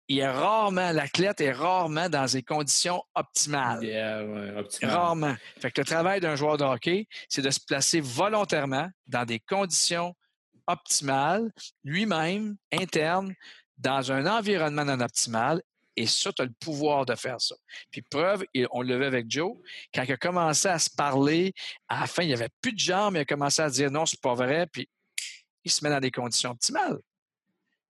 [0.09, 3.81] il est rarement, l'athlète est rarement dans des conditions optimales.
[4.83, 5.35] Rarement.
[5.61, 9.41] Fait que le travail d'un joueur de hockey, c'est de se placer volontairement dans des
[9.41, 10.15] conditions
[10.67, 11.51] optimal,
[11.85, 13.35] lui-même, interne,
[13.79, 15.63] dans un environnement non optimal.
[15.97, 17.55] Et ça, tu as le pouvoir de faire ça.
[17.91, 19.57] Puis preuve, on le vu avec Joe,
[19.95, 21.53] quand il a commencé à se parler,
[21.89, 23.91] à la fin, il n'y avait plus de jambes, mais il a commencé à dire
[23.91, 24.89] non, c'est pas vrai, puis
[25.65, 26.99] il se met dans des conditions optimales.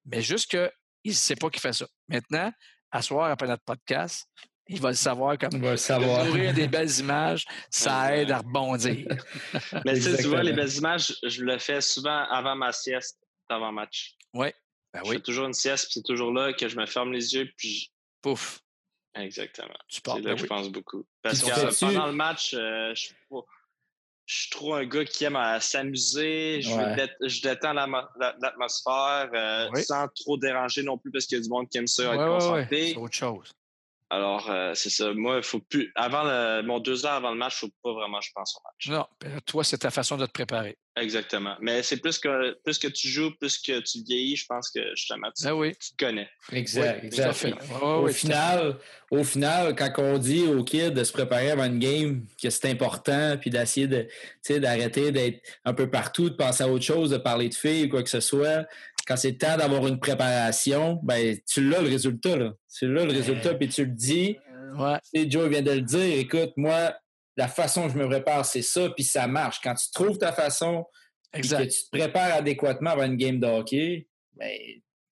[0.05, 0.71] Mais juste qu'il
[1.05, 1.87] ne sait pas qu'il fait ça.
[2.09, 2.53] Maintenant,
[2.91, 4.29] à soir, après notre podcast,
[4.69, 6.25] il va le savoir comme il va le savoir.
[6.25, 9.07] nourrir des belles images, ça aide à rebondir.
[9.85, 13.19] Mais tu sais, tu vois, les belles images, je le fais souvent avant ma sieste,
[13.49, 14.15] avant match.
[14.33, 14.49] Oui.
[14.93, 17.35] Ben je fais toujours une sieste, puis c'est toujours là que je me ferme les
[17.35, 17.89] yeux, puis je...
[18.25, 18.59] Pouf.
[19.17, 19.75] Exactement.
[19.87, 21.05] C'est là ben que je pense beaucoup.
[21.21, 23.09] Parce que pendant le match, euh, je,
[24.25, 26.63] je suis trop un gars qui aime s'amuser.
[26.63, 31.69] Je, détends l'atmosphère euh, sans trop déranger non plus parce qu'il y a du monde
[31.69, 32.93] qui aime ça être concentré.
[32.93, 33.53] C'est autre chose.
[34.11, 35.13] Alors, euh, c'est ça.
[35.15, 35.91] Moi, il faut plus.
[35.95, 36.25] Avant
[36.63, 38.89] mon deux heures avant le match, il ne faut pas vraiment je pense au match.
[38.97, 40.77] Non, ben, toi, c'est ta façon de te préparer.
[40.97, 41.57] Exactement.
[41.61, 44.81] Mais c'est plus que plus que tu joues, plus que tu vieillis, je pense que
[44.95, 45.75] justement, tu, ah oui.
[45.81, 46.29] tu te connais.
[46.53, 47.03] Exact.
[47.03, 47.45] exact.
[47.83, 48.77] au, final,
[49.11, 52.71] au final, quand on dit aux kids de se préparer avant une game, que c'est
[52.71, 54.07] important, puis d'essayer de,
[54.59, 57.89] d'arrêter d'être un peu partout, de penser à autre chose, de parler de filles ou
[57.89, 58.65] quoi que ce soit,
[59.07, 62.37] quand c'est le temps d'avoir une préparation, ben tu l'as le résultat.
[62.37, 62.53] Là.
[62.77, 64.37] Tu l'as le résultat, puis tu le dis.
[64.77, 65.29] Ouais.
[65.29, 66.19] Joe vient de le dire.
[66.19, 66.95] Écoute, moi,
[67.37, 69.61] la façon que je me prépare, c'est ça, puis ça marche.
[69.63, 70.85] Quand tu trouves ta façon,
[71.35, 74.51] et que tu te prépares adéquatement avant une game de hockey, ben,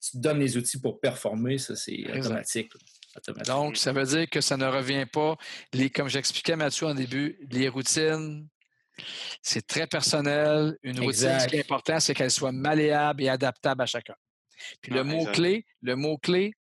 [0.01, 2.71] tu te donnes les outils pour performer, ça, c'est automatique,
[3.47, 5.37] Donc, ça veut dire que ça ne revient pas,
[5.73, 8.49] les, comme j'expliquais Mathieu en début, les routines,
[9.43, 10.77] c'est très personnel.
[10.83, 14.15] Une routine, ce qui est important, c'est qu'elle soit malléable et adaptable à chacun.
[14.81, 16.55] Puis le ah, mot-clé, le mot-clé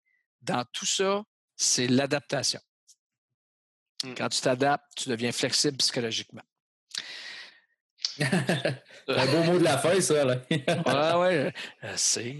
[0.43, 1.23] dans tout ça,
[1.57, 2.61] c'est l'adaptation.
[4.05, 4.15] Mmh.
[4.15, 6.43] Quand tu t'adaptes, tu deviens flexible psychologiquement.
[8.21, 10.25] un beau mot de la fin, ça.
[10.25, 10.37] Là.
[10.49, 11.53] ouais, ouais,
[11.97, 12.37] c'est.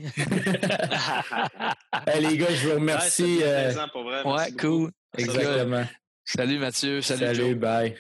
[2.21, 3.39] les gars, je vous remercie.
[3.39, 3.87] Ouais, euh...
[3.93, 4.91] pour vrai, ouais cool.
[5.17, 5.87] Exactement.
[6.25, 7.01] Salut Mathieu.
[7.01, 7.97] Salut, salut bye.